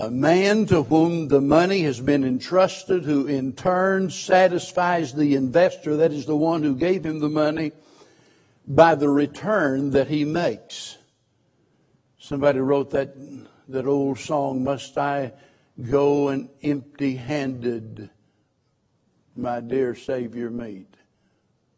a 0.00 0.10
man 0.10 0.64
to 0.66 0.84
whom 0.84 1.26
the 1.26 1.40
money 1.40 1.82
has 1.82 2.00
been 2.00 2.24
entrusted, 2.24 3.04
who 3.04 3.26
in 3.26 3.52
turn 3.52 4.10
satisfies 4.10 5.12
the 5.12 5.34
investor, 5.34 5.96
that 5.96 6.12
is 6.12 6.24
the 6.24 6.36
one 6.36 6.62
who 6.62 6.76
gave 6.76 7.04
him 7.04 7.18
the 7.18 7.28
money, 7.28 7.72
by 8.66 8.94
the 8.94 9.08
return 9.08 9.90
that 9.90 10.06
he 10.06 10.24
makes. 10.24 10.98
Somebody 12.18 12.60
wrote 12.60 12.90
that, 12.90 13.14
that 13.68 13.86
old 13.86 14.18
song, 14.18 14.62
Must 14.62 14.96
I 14.96 15.32
Go 15.90 16.28
and 16.28 16.48
Empty 16.62 17.16
Handed, 17.16 18.10
My 19.38 19.60
Dear 19.60 19.94
Savior 19.94 20.50
Meet? 20.50 20.94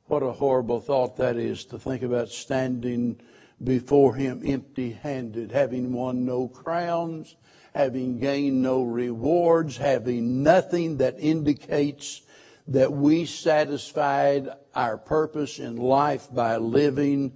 What 0.07 0.23
a 0.23 0.33
horrible 0.33 0.81
thought 0.81 1.17
that 1.19 1.37
is 1.37 1.65
to 1.67 1.79
think 1.79 2.03
about 2.03 2.31
standing 2.31 3.21
before 3.63 4.17
him 4.17 4.43
empty 4.45 4.93
handed, 4.93 5.53
having 5.53 5.93
won 5.93 6.25
no 6.25 6.49
crowns 6.49 7.37
having 7.75 8.19
gained 8.19 8.63
no 8.63 8.83
rewards, 8.83 9.77
having 9.77 10.43
nothing 10.43 10.97
that 10.99 11.17
indicates 11.19 12.23
that 12.69 12.93
we 12.93 13.25
satisfied 13.25 14.49
our 14.75 14.97
purpose 14.97 15.59
in 15.59 15.77
life 15.77 16.29
by 16.33 16.57
living 16.57 17.33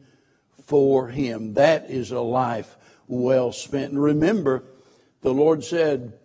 for 0.67 1.09
Him. 1.09 1.55
That 1.55 1.91
is 1.91 2.11
a 2.11 2.21
life 2.21 2.77
well 3.07 3.53
spent. 3.53 3.93
And 3.93 4.03
remember, 4.03 4.65
the 5.23 5.33
Lord 5.33 5.65
said, 5.65 6.19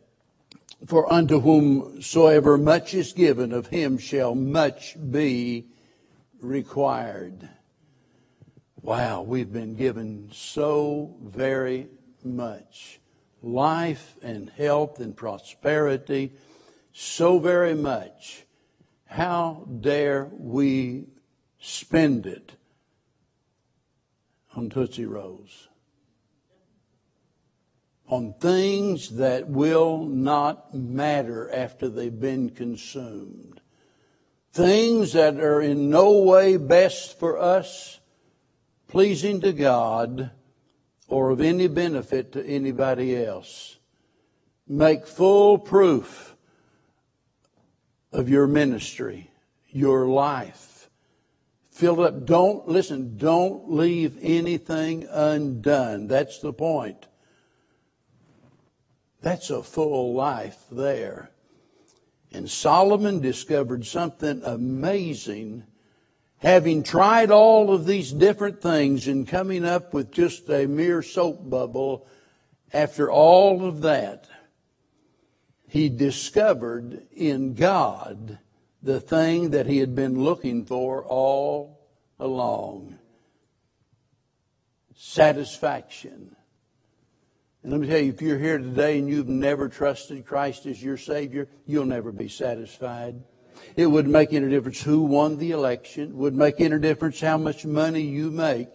For 0.85 1.11
unto 1.11 1.41
whomsoever 1.41 2.57
much 2.57 2.93
is 2.93 3.13
given, 3.13 3.51
of 3.51 3.67
him 3.67 3.97
shall 3.97 4.33
much 4.33 4.95
be 5.11 5.67
required. 6.41 7.49
Wow, 8.81 9.23
we've 9.23 9.51
been 9.51 9.75
given 9.75 10.29
so 10.31 11.15
very 11.21 11.87
much 12.23 12.99
life 13.41 14.15
and 14.21 14.49
health 14.49 14.99
and 14.99 15.15
prosperity 15.15 16.33
so 16.93 17.39
very 17.39 17.75
much. 17.75 18.45
How 19.05 19.67
dare 19.81 20.29
we 20.31 21.05
spend 21.59 22.25
it 22.25 22.53
on 24.55 24.69
Tootsie 24.69 25.05
Rolls? 25.05 25.67
On 28.09 28.33
things 28.33 29.09
that 29.17 29.47
will 29.47 29.99
not 29.99 30.73
matter 30.73 31.49
after 31.53 31.87
they've 31.87 32.19
been 32.19 32.49
consumed. 32.49 33.61
Things 34.51 35.13
that 35.13 35.39
are 35.39 35.61
in 35.61 35.91
no 35.91 36.23
way 36.23 36.57
best 36.57 37.19
for 37.19 37.37
us, 37.37 37.99
pleasing 38.87 39.41
to 39.41 39.53
God, 39.53 40.31
or 41.07 41.29
of 41.29 41.39
any 41.39 41.67
benefit 41.67 42.31
to 42.31 42.43
anybody 42.43 43.23
else. 43.23 43.77
Make 44.67 45.05
full 45.05 45.59
proof 45.59 46.35
of 48.11 48.27
your 48.27 48.47
ministry, 48.47 49.29
your 49.67 50.07
life. 50.07 50.89
Fill 51.69 52.01
up. 52.01 52.25
Don't, 52.25 52.67
listen, 52.67 53.17
don't 53.17 53.71
leave 53.71 54.17
anything 54.21 55.07
undone. 55.09 56.07
That's 56.07 56.39
the 56.39 56.53
point. 56.53 57.05
That's 59.21 59.49
a 59.49 59.63
full 59.63 60.13
life 60.13 60.57
there. 60.71 61.31
And 62.31 62.49
Solomon 62.49 63.19
discovered 63.19 63.85
something 63.85 64.41
amazing 64.43 65.63
having 66.39 66.83
tried 66.83 67.31
all 67.31 67.73
of 67.73 67.85
these 67.85 68.11
different 68.11 68.61
things 68.61 69.07
and 69.07 69.27
coming 69.27 69.65
up 69.65 69.93
with 69.93 70.11
just 70.11 70.49
a 70.49 70.65
mere 70.67 71.01
soap 71.01 71.49
bubble, 71.49 72.07
after 72.71 73.11
all 73.11 73.65
of 73.65 73.81
that, 73.81 74.27
he 75.67 75.89
discovered 75.89 77.07
in 77.11 77.55
God 77.55 78.39
the 78.81 79.01
thing 79.01 79.49
that 79.49 79.65
he 79.67 79.79
had 79.79 79.95
been 79.95 80.23
looking 80.23 80.65
for 80.65 81.03
all 81.03 81.81
along 82.19 82.97
satisfaction. 84.95 86.35
And 87.61 87.73
let 87.73 87.81
me 87.81 87.87
tell 87.87 87.99
you, 87.99 88.11
if 88.11 88.21
you're 88.21 88.39
here 88.39 88.57
today 88.57 88.99
and 88.99 89.09
you've 89.09 89.27
never 89.27 89.67
trusted 89.67 90.25
Christ 90.25 90.65
as 90.65 90.81
your 90.81 90.95
Savior, 90.95 91.49
you'll 91.65 91.85
never 91.85 92.11
be 92.11 92.29
satisfied. 92.29 93.21
It 93.75 93.87
wouldn't 93.87 94.13
make 94.13 94.31
any 94.31 94.49
difference 94.49 94.81
who 94.81 95.01
won 95.01 95.37
the 95.37 95.51
election. 95.51 96.15
Wouldn't 96.17 96.39
make 96.39 96.61
any 96.61 96.79
difference 96.79 97.19
how 97.19 97.37
much 97.37 97.65
money 97.65 98.01
you 98.01 98.31
make. 98.31 98.69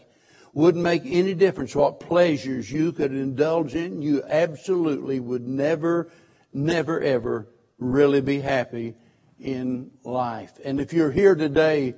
Wouldn't 0.52 0.84
make 0.84 1.02
any 1.06 1.32
difference 1.32 1.74
what 1.74 1.98
pleasures 1.98 2.70
you 2.70 2.92
could 2.92 3.12
indulge 3.12 3.74
in. 3.74 4.02
You 4.02 4.22
absolutely 4.24 5.18
would 5.18 5.48
never, 5.48 6.10
never, 6.52 7.00
ever 7.00 7.48
really 7.78 8.20
be 8.20 8.40
happy 8.40 8.94
in 9.40 9.90
life. 10.04 10.52
And 10.62 10.78
if 10.78 10.92
you're 10.92 11.10
here 11.10 11.34
today 11.34 11.94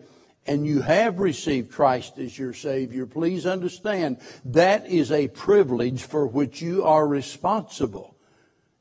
and 0.46 0.66
you 0.66 0.80
have 0.82 1.18
received 1.18 1.72
Christ 1.72 2.18
as 2.18 2.38
your 2.38 2.54
Savior, 2.54 3.06
please 3.06 3.46
understand 3.46 4.18
that 4.44 4.86
is 4.86 5.10
a 5.10 5.28
privilege 5.28 6.02
for 6.02 6.26
which 6.26 6.62
you 6.62 6.84
are 6.84 7.06
responsible. 7.06 8.16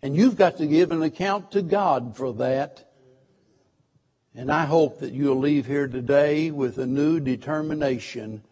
And 0.01 0.16
you've 0.16 0.38
got 0.38 0.57
to 0.57 0.68
give 0.68 0.91
an 0.91 1.01
account 1.01 1.51
to 1.51 1.61
God 1.61 2.16
for 2.16 2.34
that. 2.34 2.91
And 4.36 4.51
I 4.51 4.66
hope 4.66 4.99
that 4.99 5.13
you'll 5.13 5.39
leave 5.39 5.66
here 5.66 5.88
today 5.88 6.51
with 6.51 6.78
a 6.78 6.86
new 6.86 7.20
determination 7.20 8.43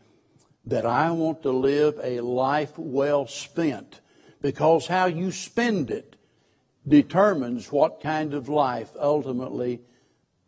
that 0.65 0.85
I 0.85 1.11
want 1.11 1.43
to 1.43 1.51
live 1.51 1.99
a 2.01 2.21
life 2.21 2.77
well 2.77 3.27
spent 3.27 3.99
because 4.41 4.87
how 4.87 5.05
you 5.05 5.31
spend 5.31 5.91
it 5.91 6.15
determines 6.87 7.71
what 7.71 8.01
kind 8.01 8.33
of 8.33 8.49
life 8.49 8.91
ultimately 8.99 9.81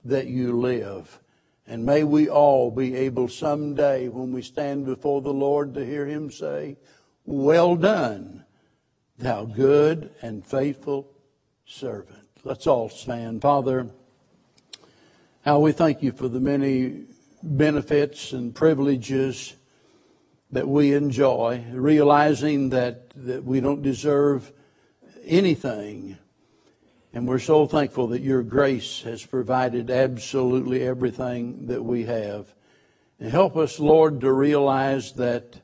that 0.05 0.27
you 0.27 0.59
live. 0.59 1.19
And 1.67 1.85
may 1.85 2.03
we 2.03 2.29
all 2.29 2.69
be 2.69 2.95
able 2.95 3.27
someday 3.27 4.07
when 4.07 4.31
we 4.31 4.41
stand 4.41 4.85
before 4.85 5.21
the 5.21 5.33
Lord 5.33 5.73
to 5.73 5.85
hear 5.85 6.05
Him 6.05 6.29
say, 6.29 6.77
Well 7.25 7.75
done, 7.75 8.45
thou 9.17 9.45
good 9.45 10.11
and 10.21 10.45
faithful 10.45 11.11
servant. 11.65 12.27
Let's 12.43 12.67
all 12.67 12.89
stand. 12.89 13.41
Father, 13.41 13.87
how 15.43 15.59
we 15.59 15.71
thank 15.71 16.03
you 16.03 16.11
for 16.11 16.27
the 16.27 16.39
many 16.39 17.05
benefits 17.41 18.31
and 18.33 18.53
privileges 18.53 19.55
that 20.51 20.67
we 20.67 20.93
enjoy, 20.93 21.63
realizing 21.71 22.69
that, 22.69 23.09
that 23.15 23.43
we 23.43 23.59
don't 23.59 23.81
deserve 23.81 24.51
anything 25.25 26.17
and 27.15 27.25
we're 27.25 27.39
so 27.39 27.65
thankful 27.65 28.07
that 28.07 28.21
your 28.21 28.43
grace 28.43 29.01
has 29.03 29.25
provided 29.25 29.89
absolutely 29.89 30.83
everything 30.83 31.67
that 31.67 31.81
we 31.81 32.03
have. 32.03 32.53
And 33.21 33.31
help 33.31 33.55
us, 33.55 33.79
Lord, 33.79 34.19
to 34.19 34.33
realize 34.33 35.13
that, 35.13 35.55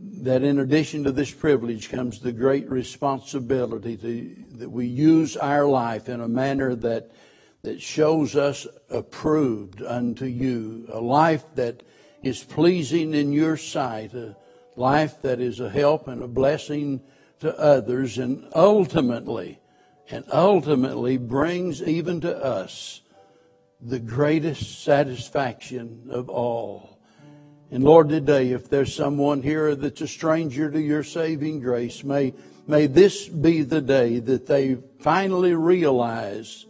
that 0.00 0.42
in 0.42 0.58
addition 0.58 1.04
to 1.04 1.12
this 1.12 1.30
privilege 1.30 1.90
comes 1.90 2.18
the 2.18 2.32
great 2.32 2.70
responsibility 2.70 3.98
to, 3.98 4.56
that 4.56 4.70
we 4.70 4.86
use 4.86 5.36
our 5.36 5.66
life 5.66 6.08
in 6.08 6.22
a 6.22 6.28
manner 6.28 6.74
that, 6.76 7.12
that 7.60 7.82
shows 7.82 8.34
us 8.34 8.66
approved 8.88 9.82
unto 9.82 10.24
you, 10.24 10.88
a 10.90 10.98
life 10.98 11.44
that 11.56 11.82
is 12.22 12.42
pleasing 12.42 13.12
in 13.12 13.34
your 13.34 13.58
sight, 13.58 14.14
a 14.14 14.34
life 14.76 15.20
that 15.20 15.40
is 15.40 15.60
a 15.60 15.68
help 15.68 16.08
and 16.08 16.22
a 16.22 16.28
blessing 16.28 17.02
to 17.40 17.54
others, 17.58 18.16
and 18.16 18.48
ultimately, 18.54 19.58
and 20.10 20.24
ultimately 20.32 21.16
brings 21.16 21.82
even 21.82 22.20
to 22.20 22.36
us 22.36 23.00
the 23.80 23.98
greatest 23.98 24.82
satisfaction 24.82 26.08
of 26.10 26.28
all. 26.28 26.98
And 27.70 27.82
Lord, 27.82 28.08
today, 28.08 28.52
if 28.52 28.68
there's 28.68 28.94
someone 28.94 29.42
here 29.42 29.74
that's 29.74 30.00
a 30.00 30.08
stranger 30.08 30.70
to 30.70 30.80
your 30.80 31.02
saving 31.02 31.60
grace, 31.60 32.04
may, 32.04 32.34
may 32.66 32.86
this 32.86 33.26
be 33.26 33.62
the 33.62 33.80
day 33.80 34.20
that 34.20 34.46
they 34.46 34.78
finally 35.00 35.54
realize 35.54 36.66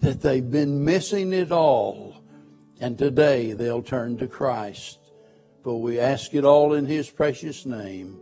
that 0.00 0.22
they've 0.22 0.50
been 0.50 0.84
missing 0.84 1.32
it 1.32 1.52
all. 1.52 2.16
And 2.80 2.98
today 2.98 3.52
they'll 3.52 3.82
turn 3.82 4.16
to 4.18 4.26
Christ. 4.26 4.98
For 5.62 5.80
we 5.80 6.00
ask 6.00 6.34
it 6.34 6.44
all 6.44 6.72
in 6.72 6.86
His 6.86 7.10
precious 7.10 7.66
name. 7.66 8.18